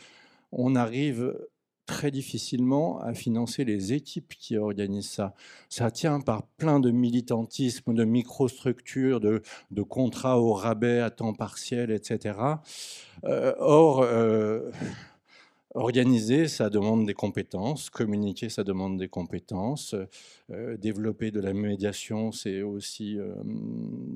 [0.53, 1.37] on arrive
[1.87, 5.35] très difficilement à financer les équipes qui organisent ça.
[5.69, 9.43] Ça tient par plein de militantisme, de microstructures, de,
[9.89, 12.39] contrats au rabais à temps partiel, etc.
[13.25, 14.71] Euh, or, euh,
[15.77, 17.91] Organiser, ça demande des compétences.
[17.91, 19.95] Communiquer, ça demande des compétences.
[20.51, 23.35] Euh, développer de la médiation, c'est aussi, euh,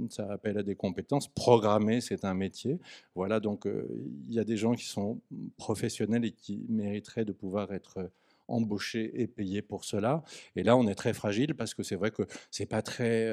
[0.08, 1.28] ça appelle à des compétences.
[1.28, 2.80] Programmer, c'est un métier.
[3.14, 3.86] Voilà, donc euh,
[4.26, 5.20] il y a des gens qui sont
[5.58, 8.11] professionnels et qui mériteraient de pouvoir être
[8.51, 10.22] embauchés et payés pour cela.
[10.57, 13.28] Et là, on est très fragile parce que c'est vrai que c'est pas très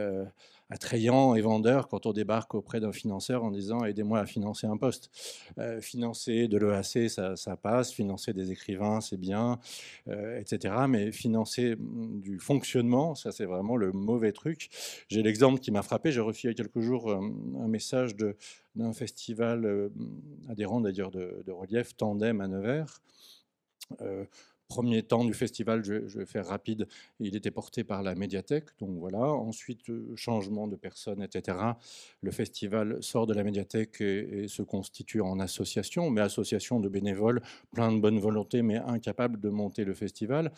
[0.70, 4.78] attrayant et vendeur quand on débarque auprès d'un financeur en disant aidez-moi à financer un
[4.78, 5.10] poste.
[5.58, 9.60] Euh, financer de l'EAC, ça, passe, financer des écrivains, c'est bien,
[10.08, 10.76] euh, etc.
[10.90, 14.70] Mais financer mm, du fonctionnement, ça c'est vraiment le mauvais truc.
[15.08, 17.20] J'ai l'exemple qui m'a frappé, j'ai reçu il y a quelques jours euh,
[17.60, 18.16] un message
[18.76, 19.90] d'un festival
[20.50, 23.02] adhérent d'ailleurs de, de, relief, Tandem à Nevers
[24.68, 26.88] premier temps du festival, je, vais faire rapide,
[27.20, 28.66] il était porté par la médiathèque.
[28.80, 29.20] Donc voilà.
[29.20, 31.58] Ensuite, euh, changement de personnes, etc.
[32.22, 37.42] Le festival sort de la médiathèque et, se constitue en association, mais association de bénévoles,
[37.74, 40.52] plein de bonne volonté, mais incapables de monter le festival.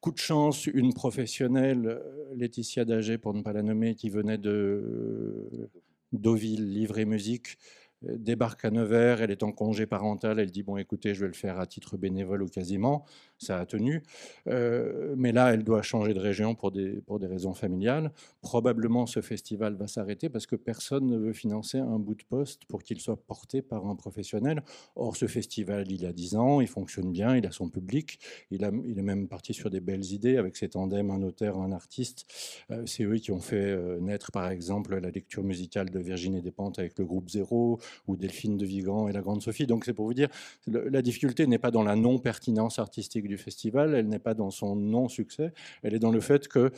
[0.00, 4.38] Coup de chance, une professionnelle, euh, Laetitia Dager, pour ne pas la nommer, qui venait
[4.38, 5.70] de euh,
[6.12, 7.58] Deauville, livre et musique,
[8.02, 11.32] débarque à Nevers, elle est en congé parental, elle dit bon écoutez, je vais le
[11.32, 13.04] faire à titre bénévole ou quasiment
[13.38, 14.02] ça a tenu.
[14.48, 18.12] Euh, mais là, elle doit changer de région pour des, pour des raisons familiales.
[18.42, 22.64] Probablement, ce festival va s'arrêter parce que personne ne veut financer un bout de poste
[22.66, 24.62] pour qu'il soit porté par un professionnel.
[24.96, 28.18] Or, ce festival, il a 10 ans, il fonctionne bien, il a son public,
[28.50, 31.58] il, a, il est même parti sur des belles idées avec ses tandems, un auteur,
[31.58, 32.26] un artiste.
[32.70, 36.42] Euh, c'est eux qui ont fait euh, naître, par exemple, la lecture musicale de Virginie
[36.42, 39.66] Despentes avec le groupe Zéro ou Delphine de Vigan et la Grande Sophie.
[39.66, 40.28] Donc, c'est pour vous dire,
[40.66, 44.74] la difficulté n'est pas dans la non-pertinence artistique du festival, elle n'est pas dans son
[44.74, 45.52] non-succès,
[45.82, 46.72] elle est dans le fait que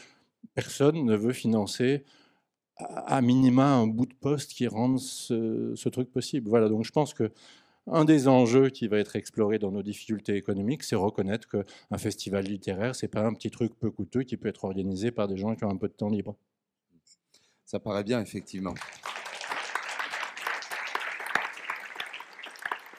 [0.54, 2.04] personne ne veut financer
[2.76, 6.48] à minima un bout de poste qui rende ce, truc possible.
[6.48, 7.30] Voilà, donc je pense que
[7.86, 12.44] un des enjeux qui va être exploré dans nos difficultés économiques, c'est reconnaître qu'un festival
[12.44, 15.54] littéraire, c'est pas un petit truc peu coûteux qui peut être organisé par des gens
[15.54, 16.36] qui ont un peu de temps libre.
[17.64, 18.74] Ça paraît bien, effectivement.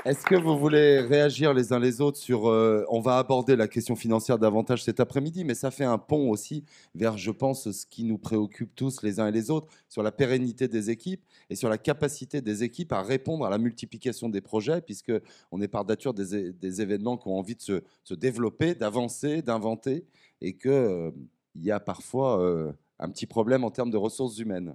[0.03, 2.49] Est-ce que vous voulez réagir les uns les autres sur...
[2.49, 6.31] Euh, on va aborder la question financière davantage cet après-midi, mais ça fait un pont
[6.31, 6.63] aussi
[6.95, 10.11] vers, je pense, ce qui nous préoccupe tous les uns et les autres, sur la
[10.11, 14.41] pérennité des équipes et sur la capacité des équipes à répondre à la multiplication des
[14.41, 15.13] projets, puisque
[15.51, 20.07] on est par nature des, événements qui ont envie de se, développer, d'avancer, d'inventer,
[20.41, 21.11] et qu'il euh,
[21.55, 24.73] y a parfois euh, un petit problème en termes de ressources humaines.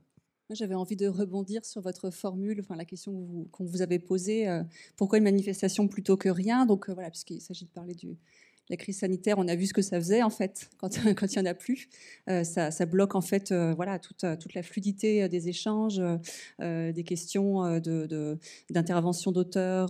[0.51, 4.49] J'avais envie de rebondir sur votre formule, enfin la question qu'on vous, avait posée.
[4.49, 4.63] Euh,
[4.97, 6.67] pourquoi une manifestation plutôt que rien?
[6.67, 8.17] Donc euh, voilà, puisqu'il s'agit de parler du,
[8.69, 11.39] la crise sanitaire, on a vu ce que ça faisait en fait quand, il n'y
[11.39, 11.89] en a plus.
[12.29, 14.23] Euh, ça, bloque en fait euh, voilà, toute,
[14.55, 16.01] la fluidité euh, des échanges,
[16.61, 17.81] des questions
[18.71, 19.89] d'intervention d'auteurs,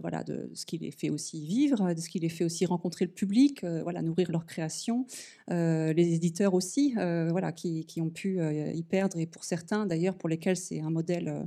[0.00, 3.04] voilà, de ce qui les fait aussi vivre, de ce qui les fait aussi rencontrer
[3.04, 5.06] le public, voilà, nourrir leur création.
[5.48, 10.56] les éditeurs aussi, voilà, qui, ont pu y perdre et pour certains d'ailleurs pour lesquels
[10.56, 11.46] c'est un modèle,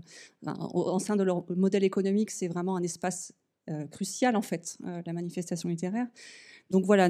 [0.74, 3.34] au, sein de leur modèle économique, c'est vraiment un espace
[3.92, 6.08] crucial en fait, la manifestation littéraire.
[6.72, 7.10] Donc voilà,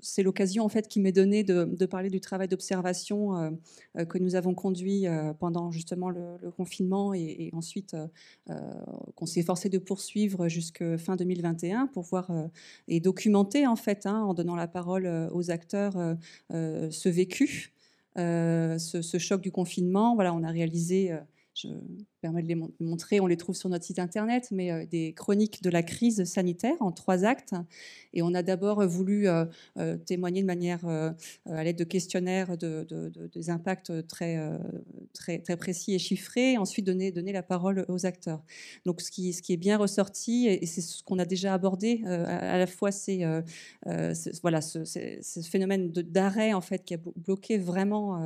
[0.00, 3.50] c'est l'occasion en fait qui m'est donnée de, parler du travail d'observation euh,
[3.98, 7.94] euh, que nous avons conduit euh, pendant justement le, confinement et, ensuite
[9.14, 12.30] qu'on s'est forcé de poursuivre jusqu'à fin 2021 pour voir
[12.88, 16.16] et documenter en fait, hein, en donnant la parole aux acteurs,
[16.50, 17.74] ce vécu,
[18.16, 20.14] ce, choc du confinement.
[20.14, 21.12] Voilà, on a réalisé
[22.26, 25.12] me permets de les montrer, on les trouve sur notre site internet, mais euh, des
[25.12, 27.54] chroniques de la crise sanitaire en trois actes.
[28.12, 29.44] Et on a d'abord voulu euh,
[29.76, 32.86] euh, témoigner de manière, à l'aide de questionnaires, de,
[33.32, 34.38] des impacts très,
[35.12, 38.42] très, précis et chiffrés, ensuite donner, donner la parole aux acteurs.
[38.84, 42.02] Donc ce qui, ce qui est bien ressorti, et c'est ce qu'on a déjà abordé,
[42.06, 43.22] à, la fois c'est
[44.42, 48.18] voilà, ce, phénomène d'arrêt en fait, qui a bloqué vraiment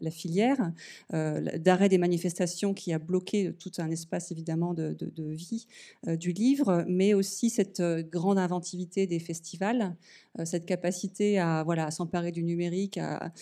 [0.00, 0.72] la, filière,
[1.10, 5.66] d'arrêt des manifestations qui a bloqué marqué tout un espace évidemment de, vie
[6.06, 9.96] du livre, mais aussi cette grande inventivité des festivals,
[10.44, 13.32] cette capacité à, voilà, à s'emparer du numérique, à,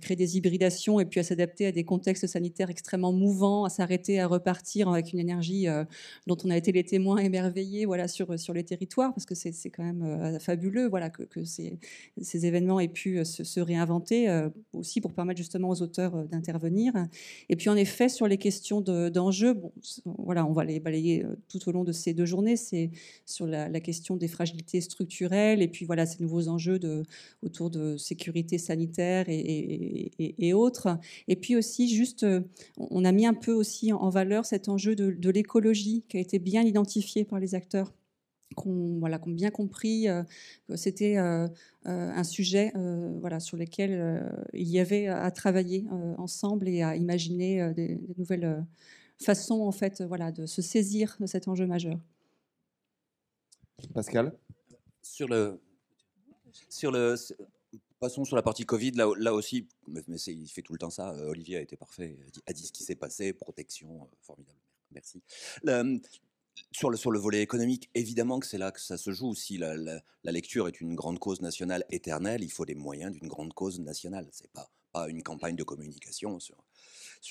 [0.00, 4.20] créer des hybridations et puis à s'adapter à des contextes sanitaires extrêmement mouvants, à s'arrêter,
[4.20, 5.66] à repartir avec une énergie
[6.26, 9.70] dont on a été les témoins émerveillés voilà, sur, sur les territoires, parce que c'est
[9.70, 11.78] quand même fabuleux voilà, que, ces,
[12.46, 14.28] événements aient pu se réinventer,
[14.72, 16.92] aussi pour permettre justement aux auteurs d'intervenir.
[17.48, 19.72] Et puis en effet, sur les questions d'enjeux, bon,
[20.18, 22.90] voilà, on va les balayer tout au long de ces deux journées, c'est
[23.24, 26.80] sur la, question des fragilités structurelles et puis voilà ces nouveaux enjeux
[27.42, 30.98] autour de sécurité sanitaire et, autres.
[31.28, 32.26] Et puis aussi, juste,
[32.78, 36.38] on a mis un peu aussi en valeur cet enjeu de, l'écologie qui a été
[36.38, 37.92] bien identifié par les acteurs
[38.54, 40.22] qu'on voilà, bien compris euh,
[40.68, 41.48] que c'était euh,
[41.86, 42.72] euh, un sujet
[43.20, 45.86] voilà, sur lequel il y avait à travailler
[46.18, 48.64] ensemble et à imaginer des, des, nouvelles
[49.18, 51.98] façons en fait, voilà, de se saisir de cet enjeu majeur.
[53.94, 54.32] Pascal?
[55.02, 55.60] Sur le,
[56.68, 57.14] sur le,
[58.00, 58.92] passons sur la partie Covid.
[58.92, 61.12] Là, là aussi, mais, il fait tout le temps ça.
[61.26, 64.58] Olivier a été parfait, a dit, ce qui s'est passé, protection, formidable.
[64.92, 65.22] Merci.
[66.72, 69.34] Sur, le, sur le volet économique, évidemment que c'est là que ça se joue.
[69.34, 73.28] Si la, la, lecture est une grande cause nationale éternelle, il faut des moyens d'une
[73.28, 74.28] grande cause nationale.
[74.32, 76.56] C'est pas, pas une campagne de communication sur,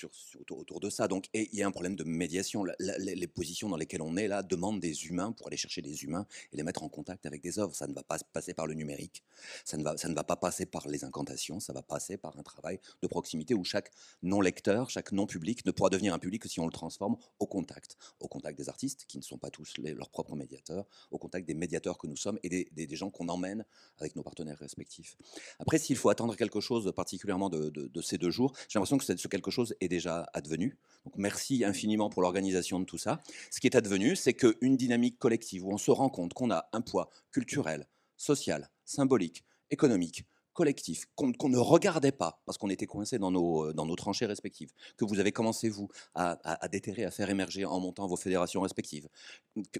[0.04, 1.08] autour, de ça.
[1.08, 2.64] Donc, il y a un problème de médiation.
[2.78, 6.26] les positions dans lesquelles on est là demandent des humains pour aller chercher des humains
[6.52, 7.74] et les mettre en contact avec des œuvres.
[7.74, 9.22] Ça ne va pas passer par le numérique,
[9.64, 12.38] ça ne va, ça ne va pas passer par les incantations, ça va passer par
[12.38, 13.90] un travail de proximité où chaque
[14.22, 17.96] non-lecteur, chaque non-public ne pourra devenir un public que si on le transforme au contact,
[18.20, 21.54] au contact des artistes qui ne sont pas tous leurs propres médiateurs, au contact des
[21.54, 23.64] médiateurs que nous sommes et des, gens qu'on emmène
[23.98, 25.16] avec nos partenaires respectifs.
[25.58, 29.28] Après, s'il faut attendre quelque chose particulièrement de, ces deux jours, j'ai l'impression que ce
[29.28, 30.76] quelque chose déjà advenu.
[31.04, 33.22] Donc merci infiniment pour l'organisation de tout ça.
[33.50, 36.68] Ce qui est advenu, c'est qu'une dynamique collective où on se rend compte qu'on a
[36.72, 40.24] un poids culturel, social, symbolique, économique,
[40.56, 44.72] collectif qu'on ne regardait pas parce qu'on était coincé dans nos, dans nos tranchées respectives,
[44.96, 49.06] que vous avez commencé, vous, à, déterrer, à faire émerger en montant vos fédérations respectives.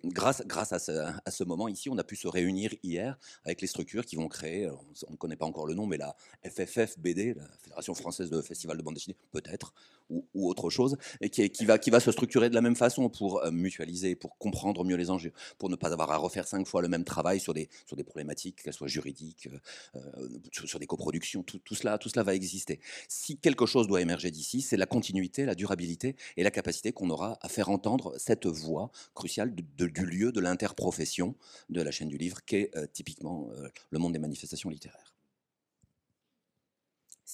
[0.05, 0.43] Grâce,
[0.73, 4.05] à, ce, à ce moment ici, on a pu se réunir hier avec les structures
[4.05, 7.95] qui vont créer, on ne connaît pas encore le nom, mais la FFFBD, la Fédération
[7.95, 9.73] française de Festival de bande dessinée, peut-être,
[10.11, 14.15] ou, autre chose, et qui, va, se structurer de la même façon pour euh, mutualiser,
[14.15, 17.05] pour comprendre mieux les enjeux, pour ne pas avoir à refaire cinq fois le même
[17.05, 17.69] travail sur des,
[18.05, 19.49] problématiques, qu'elles soient juridiques,
[19.97, 22.81] euh, euh, sur des coproductions, tout, cela, tout cela va exister.
[23.09, 27.11] Si quelque chose doit émerger d'ici, c'est la continuité, la durabilité et la capacité qu'on
[27.11, 31.35] aura à faire entendre cette voix cruciale du lieu de l'interprofession
[31.69, 33.49] de la chaîne du livre, qu'est typiquement
[33.91, 35.16] le monde des manifestations littéraires.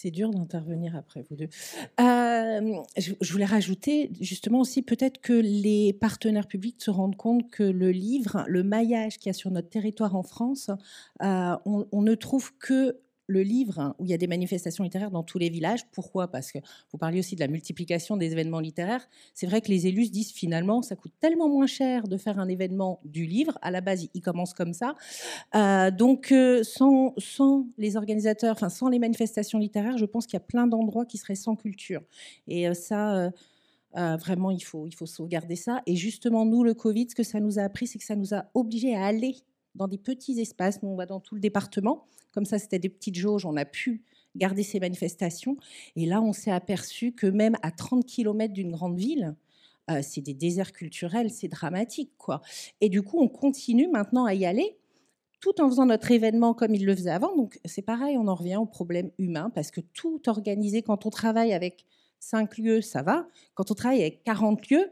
[0.02, 1.48] C'est dur d'intervenir après vous deux.
[1.96, 7.92] je, voulais rajouter justement aussi peut-être que les partenaires publics se rendent compte que le
[7.92, 10.72] livre, le maillage qu'il y a sur notre territoire en France,
[11.20, 15.10] on, on, ne trouve que le livre hein, où il y a des manifestations littéraires
[15.10, 15.86] dans tous les villages.
[15.92, 16.28] Pourquoi?
[16.28, 16.58] Parce que
[16.90, 19.06] vous parliez aussi de la multiplication des événements littéraires.
[19.34, 22.38] C'est vrai que les élus se disent finalement, ça coûte tellement moins cher de faire
[22.38, 23.58] un événement du livre.
[23.62, 24.94] À la base, il commence comme ça.
[25.54, 30.34] Euh, donc, euh, sans, sans, les organisateurs, enfin sans les manifestations littéraires, je pense qu'il
[30.34, 32.02] y a plein d'endroits qui seraient sans culture.
[32.48, 33.30] Et euh, ça.
[33.94, 35.82] vraiment, il faut, il faut sauvegarder ça.
[35.86, 38.34] Et justement, nous, le Covid, ce que ça nous a appris, c'est que ça nous
[38.34, 39.36] a obligés à aller
[39.74, 40.78] dans des petits espaces.
[40.82, 42.06] On va dans tout le département.
[42.32, 43.46] Comme ça, c'était des petites jauges.
[43.46, 44.02] On a pu
[44.36, 45.56] garder ces manifestations.
[45.96, 49.36] Et là, on s'est aperçu que même à 30 km d'une grande ville,
[49.90, 52.12] euh, c'est des déserts culturels, c'est dramatique.
[52.16, 52.40] quoi.
[52.80, 54.78] Et du coup, on continue maintenant à y aller
[55.40, 57.36] tout en faisant notre événement comme il le faisait avant.
[57.36, 61.10] Donc c'est pareil, on en revient au problème humain, parce que tout organisé, quand on
[61.10, 61.84] travaille avec
[62.20, 63.26] 5 lieux, ça va.
[63.54, 64.90] Quand on travaille avec 40 lieux,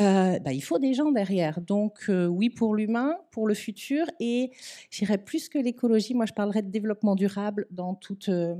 [0.00, 1.60] euh, bah, il faut des gens derrière.
[1.60, 4.50] Donc euh, oui pour l'humain, pour le futur, et
[4.90, 6.14] j'irais plus que l'écologie.
[6.14, 8.54] Moi, je parlerais de développement durable dans toute euh,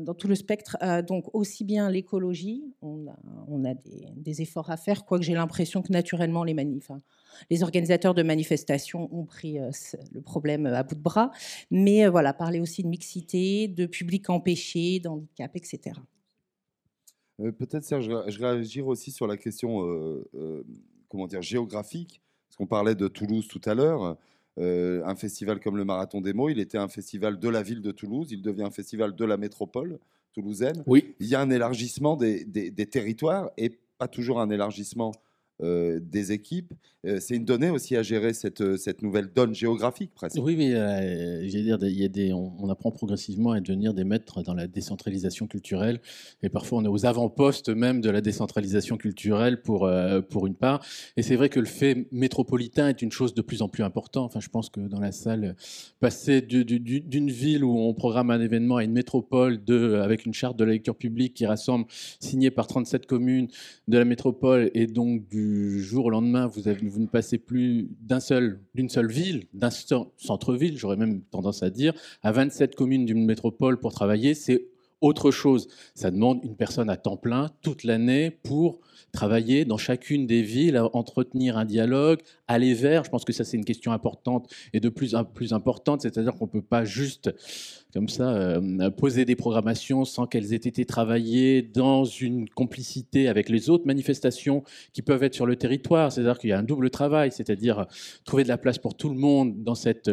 [0.00, 0.78] dans tout le spectre.
[1.06, 3.74] donc aussi bien l'écologie, on a,
[4.16, 6.56] des, efforts à faire, quoique j'ai l'impression que naturellement les
[7.50, 11.30] les organisateurs de manifestations ont pris le problème à bout de bras.
[11.70, 16.00] Mais voilà, parler aussi de mixité, de public empêché, d'handicap, etc.
[17.40, 20.62] Euh, peut-être, Serge, je réagir aussi sur la question euh, euh,
[21.08, 24.16] comment dire, géographique, parce qu'on parlait de Toulouse tout à l'heure.
[24.58, 27.92] un festival comme le Marathon des mots, il était un festival de la ville de
[27.92, 29.98] Toulouse, il devient un festival de la métropole
[30.32, 30.82] toulousaine.
[30.86, 31.14] Oui.
[31.20, 35.12] Il y a un élargissement des, des, territoires et pas toujours un élargissement
[35.62, 36.74] euh, des équipes.
[37.06, 40.36] Euh, c'est une donnée aussi à gérer cette, euh, cette nouvelle donne géographique presque.
[40.38, 40.68] Oui, mais
[41.48, 45.46] dire, il y a des, on, apprend progressivement à devenir des maîtres dans la décentralisation
[45.46, 46.00] culturelle.
[46.42, 49.90] Et parfois, on est aux avant-postes même de la décentralisation culturelle pour,
[50.28, 50.84] pour une part.
[51.16, 54.26] Et c'est vrai que le fait métropolitain est une chose de plus en plus importante.
[54.26, 55.56] Enfin, je pense que dans la salle,
[56.00, 60.58] passer d'une ville où on programme un événement à une métropole de, avec une charte
[60.58, 61.86] de la lecture publique qui rassemble,
[62.20, 63.48] signée par 37 communes
[63.88, 65.45] de la métropole et donc du
[65.80, 70.96] jour au lendemain, vous ne passez plus d'un seul, d'une seule ville, d'un centre-ville, j'aurais
[70.96, 74.66] même tendance à dire, à 27 communes d'une métropole pour travailler, c'est
[75.00, 75.68] autre chose.
[75.94, 78.80] Ça demande une personne à temps plein toute l'année pour
[79.16, 83.02] travailler dans chacune des villes, entretenir un dialogue, aller vers.
[83.02, 86.34] Je pense que ça, c'est une question importante et de plus en plus importante, c'est-à-dire
[86.34, 87.34] qu'on ne peut pas juste,
[87.94, 93.48] comme ça, euh, poser des programmations sans qu'elles aient été travaillées dans une complicité avec
[93.48, 94.62] les autres manifestations
[94.92, 96.12] qui peuvent être sur le territoire.
[96.12, 97.86] C'est-à-dire qu'il y a un double travail, c'est-à-dire
[98.24, 100.10] trouver de la place pour tout le monde dans cette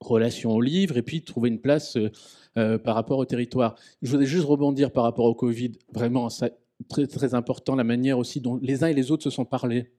[0.00, 2.10] relation au livre et puis trouver une place euh,
[2.56, 3.74] euh, par rapport au territoire.
[4.02, 5.72] Je voudrais juste rebondir par rapport au Covid.
[5.92, 6.50] Vraiment, ça,
[6.88, 9.92] très, très important, la manière aussi dont les uns et les autres se sont parlé.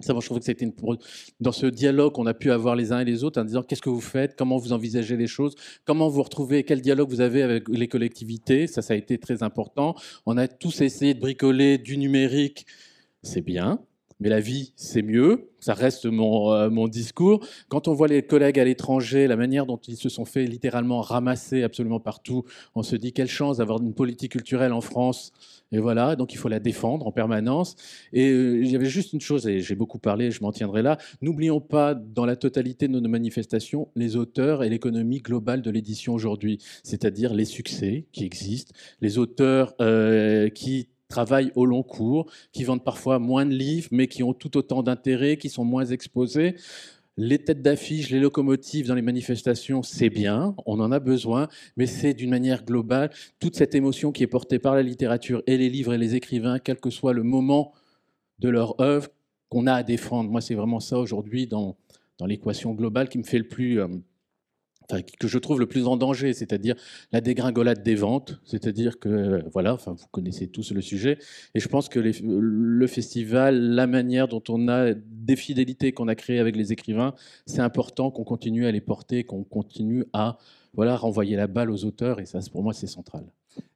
[0.00, 0.72] Ça, je trouve que c'était une...
[1.40, 3.82] dans ce dialogue qu'on a pu avoir les uns et les autres en disant qu'est-ce
[3.82, 7.42] que vous faites, comment vous envisagez les choses, comment vous retrouvez, quel dialogue vous avez
[7.42, 8.68] avec les collectivités?
[8.68, 9.96] Ça, ça a été très important.
[10.24, 12.64] On a tous essayé de bricoler du numérique.
[13.24, 13.80] C'est bien,
[14.20, 15.50] mais la vie, c'est mieux.
[15.60, 17.44] Ça reste mon, euh, mon, discours.
[17.68, 21.00] Quand on voit les collègues à l'étranger, la manière dont ils se sont fait littéralement
[21.00, 22.44] ramasser absolument partout,
[22.74, 25.32] on se dit quelle chance d'avoir une politique culturelle en France.
[25.70, 27.76] Et voilà, donc il faut la défendre en permanence.
[28.12, 30.82] Et euh, il y avait juste une chose, et j'ai beaucoup parlé, je m'en tiendrai
[30.82, 30.98] là.
[31.20, 36.14] N'oublions pas, dans la totalité de nos manifestations, les auteurs et l'économie globale de l'édition
[36.14, 42.64] aujourd'hui, c'est-à-dire les succès qui existent, les auteurs euh, qui travaillent au long cours, qui
[42.64, 46.56] vendent parfois moins de livres, mais qui ont tout autant d'intérêt, qui sont moins exposés.
[47.16, 51.86] Les têtes d'affiche, les locomotives dans les manifestations, c'est bien, on en a besoin, mais
[51.86, 55.68] c'est d'une manière globale toute cette émotion qui est portée par la littérature et les
[55.68, 57.72] livres et les écrivains, quel que soit le moment
[58.38, 59.08] de leur œuvre,
[59.48, 60.30] qu'on a à défendre.
[60.30, 61.76] Moi, c'est vraiment ça aujourd'hui dans,
[62.18, 63.88] dans l'équation globale qui me fait le plus, euh,
[65.18, 66.74] que je trouve le plus en danger, c'est-à-dire
[67.12, 71.18] la dégringolade des ventes, c'est-à-dire que, voilà, enfin, vous connaissez tous le sujet,
[71.54, 76.14] et je pense que le festival, la manière dont on a des fidélités qu'on a
[76.14, 77.14] créées avec les écrivains,
[77.46, 80.38] c'est important qu'on continue à les porter, qu'on continue à
[80.74, 83.24] voilà, renvoyer la balle aux auteurs, et ça, pour moi, c'est central.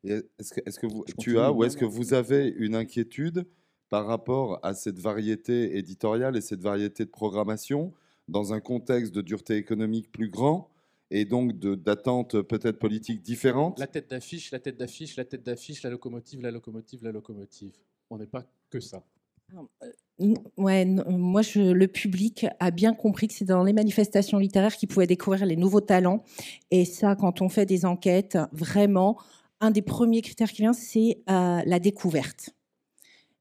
[0.04, 3.44] Est-ce que, est que vous, tu as, ou est-ce que vous avez une inquiétude
[3.90, 7.92] par rapport à cette variété éditoriale et cette variété de programmation
[8.28, 10.71] dans un contexte de dureté économique plus grand
[11.12, 15.82] et donc d'attentes peut-être politiques différentes La tête d'affiche, la tête d'affiche, la tête d'affiche,
[15.82, 17.72] la locomotive, la locomotive, la locomotive.
[18.08, 19.04] On n'est pas que ça.
[19.52, 24.74] Euh, ouais, moi, je, le public a bien compris que c'est dans les manifestations littéraires
[24.74, 26.24] qu'il pouvait découvrir les nouveaux talents.
[26.70, 29.18] Et ça, quand on fait des enquêtes, vraiment,
[29.60, 32.54] un des premiers critères qui vient, c'est euh, la découverte.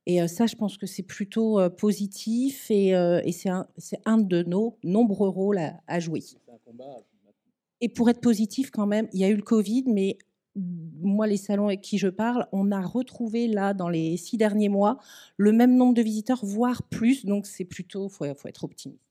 [0.06, 3.66] Et euh, ça, je pense que c'est plutôt positif et, et c'est un,
[4.06, 6.20] un, de nos nombreux rôles à, à jouer.
[6.20, 6.98] C'est un combat
[7.82, 10.18] et pour être positif quand même, il y a eu le Covid, mais
[10.56, 14.70] moi, les salons avec qui je parle, on a retrouvé là, dans les six derniers
[14.70, 15.00] mois,
[15.38, 17.26] le même nombre de visiteurs, voire plus.
[17.26, 19.02] Donc c'est plutôt, il faut, être optimiste.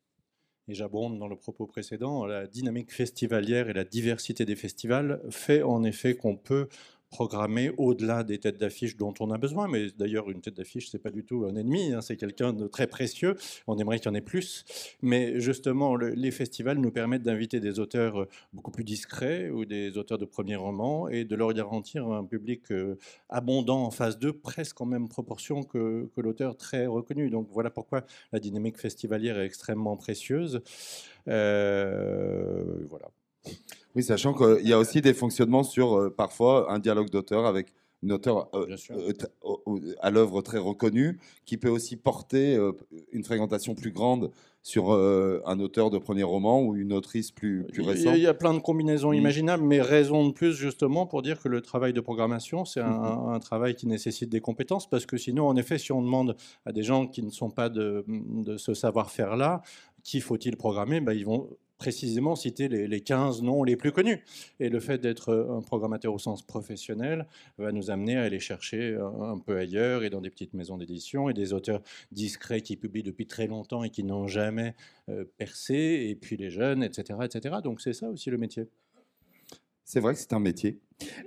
[0.69, 5.63] Et j'abonde dans le propos précédent, la dynamique festivalière et la diversité des festivals fait
[5.63, 6.69] en effet qu'on peut
[7.11, 9.69] programmer au-delà des têtes d'affiche dont on a besoin.
[9.69, 12.67] Mais d'ailleurs, une tête d'affiche, c'est pas du tout un ennemi, hein, c'est quelqu'un de
[12.67, 13.37] très précieux.
[13.67, 14.65] On aimerait qu'il y en ait plus.
[15.03, 19.99] Mais justement, les festivals nous permettent d'inviter des auteurs euh, beaucoup plus discrets ou des
[19.99, 22.97] auteurs de premiers romans et de leur garantir un public euh,
[23.29, 27.31] abondant en phase 2, presque en même proportion que, que l'auteur très reconnu.
[27.31, 30.63] Donc voilà pourquoi la dynamique festivalière est extrêmement précieuse.
[31.29, 33.11] Euh, voilà.
[33.97, 37.73] Oui, sachant qu'il y a aussi des fonctionnements sur euh, parfois un dialogue d'auteur avec
[38.03, 38.77] une auteur euh,
[39.45, 42.59] euh, à l'œuvre très reconnue, qui peut aussi porter
[43.13, 44.31] une fréquentation plus grande
[44.63, 48.15] sur un auteur de premier roman ou une autrice plus, plus récente.
[48.17, 49.17] Il y a plein de combinaisons mm.
[49.17, 52.91] imaginables, mais raison de plus justement pour dire que le travail de programmation, c'est un,
[52.91, 53.35] mm-hmm.
[53.35, 56.73] un, travail qui nécessite des compétences, parce que sinon, en effet, si on demande à
[56.73, 59.61] des gens qui ne sont pas de, de ce savoir-faire-là,
[60.05, 64.23] qui faut-il programmer ben, Ils vont précisément citer les, 15 noms les plus connus.
[64.61, 67.27] Et le fait d'être euh, un programmateur au sens professionnel
[67.59, 71.31] va nous amener à aller chercher un, peu ailleurs et dans des petites maisons d'édition
[71.31, 71.81] et des auteurs
[72.13, 74.75] discrets qui publient depuis très longtemps et qui n'ont jamais
[75.09, 77.19] euh, percé, et puis les jeunes, etc.
[77.25, 77.57] etc.
[77.65, 78.69] Donc c'est ça aussi le métier.
[79.85, 80.79] C'est vrai que c'est un métier.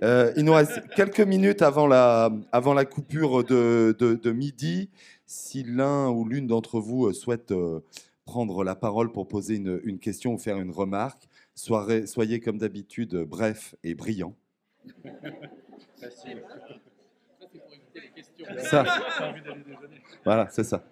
[0.04, 4.90] Euh, il nous reste quelques minutes avant la, avant la coupure de, de, midi.
[5.26, 7.82] Si l'un ou l'une d'entre vous euh, souhaite euh,
[8.26, 13.76] prendre la parole pour poser une, question ou faire une remarque, soyez comme d'habitude bref
[13.84, 14.36] et brillant.
[18.58, 18.84] Ça.
[20.26, 20.84] Voilà, c'est ça.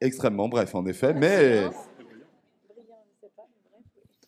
[0.00, 1.64] Extrêmement bref, en effet, mais.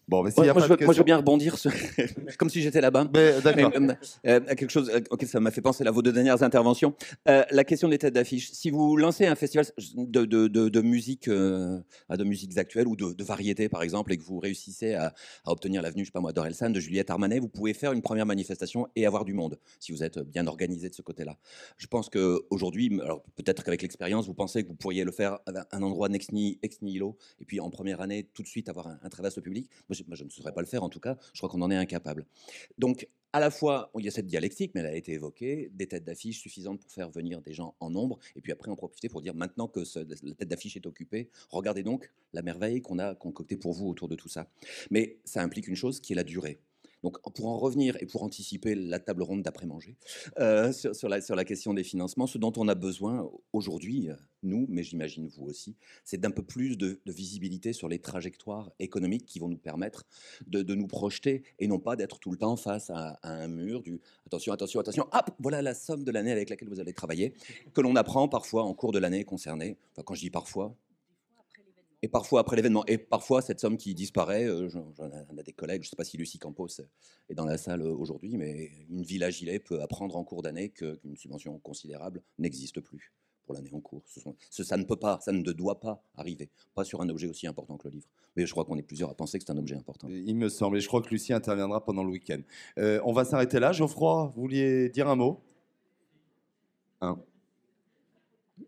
[0.09, 1.17] Bon, mais s'il Ouais, y a moi, pas je veux, moi, je questions- veux bien
[1.19, 1.71] rebondir sur-
[2.39, 3.05] comme si j'étais là-bas.
[3.45, 3.73] D'accord.
[3.77, 3.93] Euh,
[4.27, 6.95] euh, à quelque chose euh, auquel ça m'a fait penser là, vos deux dernières interventions.
[7.29, 8.51] Euh, la question des têtes d'affiche.
[8.53, 11.79] Si vous lancez un festival de, de, de, de musique, euh,
[12.09, 15.13] de musiques actuelles ou de, de variété, par exemple, et que vous réussissez à,
[15.45, 18.01] à obtenir l'avenue, je sais pas moi, d'Orelsan, de Juliette Armanet, vous pouvez faire une
[18.03, 21.37] première manifestation et avoir du monde, si vous êtes bien organisé de ce côté-là.
[21.77, 25.77] Je pense qu'aujourd'hui, alors peut-être qu'avec l'expérience, vous pensez que vous pourriez le faire à
[25.77, 29.09] un endroit ex nihilo, et puis en première année, tout de suite avoir un, un
[29.11, 29.69] très vaste public.
[29.89, 31.17] Moi, je, moi, je ne saurais pas le faire, en tout cas.
[31.33, 32.27] Je crois qu'on en est incapable.
[32.79, 35.87] Donc, à la fois, il y a cette dialectique, mais elle a été évoquée, des
[35.87, 39.09] têtes d'affiche suffisantes pour faire venir des gens en nombre, et puis après en profiter
[39.09, 39.81] pour dire maintenant que
[40.23, 44.09] la tête d'affiche est occupée, regardez donc la merveille qu'on a concoctée pour vous autour
[44.09, 44.51] de tout ça.
[44.91, 46.59] Mais ça implique une chose qui est la durée.
[47.03, 49.97] Donc, pour en revenir et pour anticiper la table ronde d'après-manger,
[50.39, 54.83] euh, sur, la, question des financements, ce dont on a besoin aujourd'hui, euh, nous, mais
[54.83, 59.49] j'imagine vous aussi, c'est d'un peu plus de, visibilité sur les trajectoires économiques qui vont
[59.49, 60.05] nous permettre
[60.47, 63.83] de, nous projeter et non pas d'être tout le temps face à, à un mur
[63.83, 67.33] du attention, attention, attention, hop, voilà la somme de l'année avec laquelle vous allez travailler,
[67.75, 69.77] que l'on apprend parfois en cours de l'année concernée.
[69.93, 70.77] Enfin, quand je dis parfois,
[72.03, 72.85] et parfois après l'événement.
[72.87, 76.05] Et parfois, cette somme qui disparaît, euh, j'en ai- des collègues, je ne sais pas
[76.05, 76.69] si Lucie Campos
[77.29, 80.43] est dans la salle euh, aujourd'hui, mais une ville à gilet peut apprendre en cours
[80.43, 83.13] d'année qu'une subvention considérable n'existe plus
[83.47, 84.03] pour l'année en cours.
[84.51, 86.51] Ça ne peut pas, ça ne doit pas arriver.
[86.75, 88.09] Pas sur un objet aussi important que le livre.
[88.37, 90.07] Mais je crois qu'on est plusieurs à penser que c'est un objet important.
[90.11, 92.41] Il me semble, et je crois que Lucie interviendra pendant le week-end.
[92.79, 93.73] Euh, on va s'arrêter là.
[93.73, 95.41] Geoffroy, vous vouliez dire un mot?
[97.01, 97.19] Un.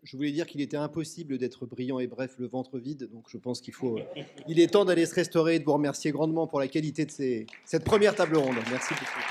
[0.03, 3.37] Je voulais dire qu'il était impossible d'être brillant et bref le ventre vide, donc je
[3.37, 3.97] pense qu'il faut.
[3.97, 7.05] euh, il est temps d'aller se restaurer et de vous remercier grandement pour la qualité
[7.05, 8.55] de cette première table ronde.
[8.69, 9.21] Merci beaucoup.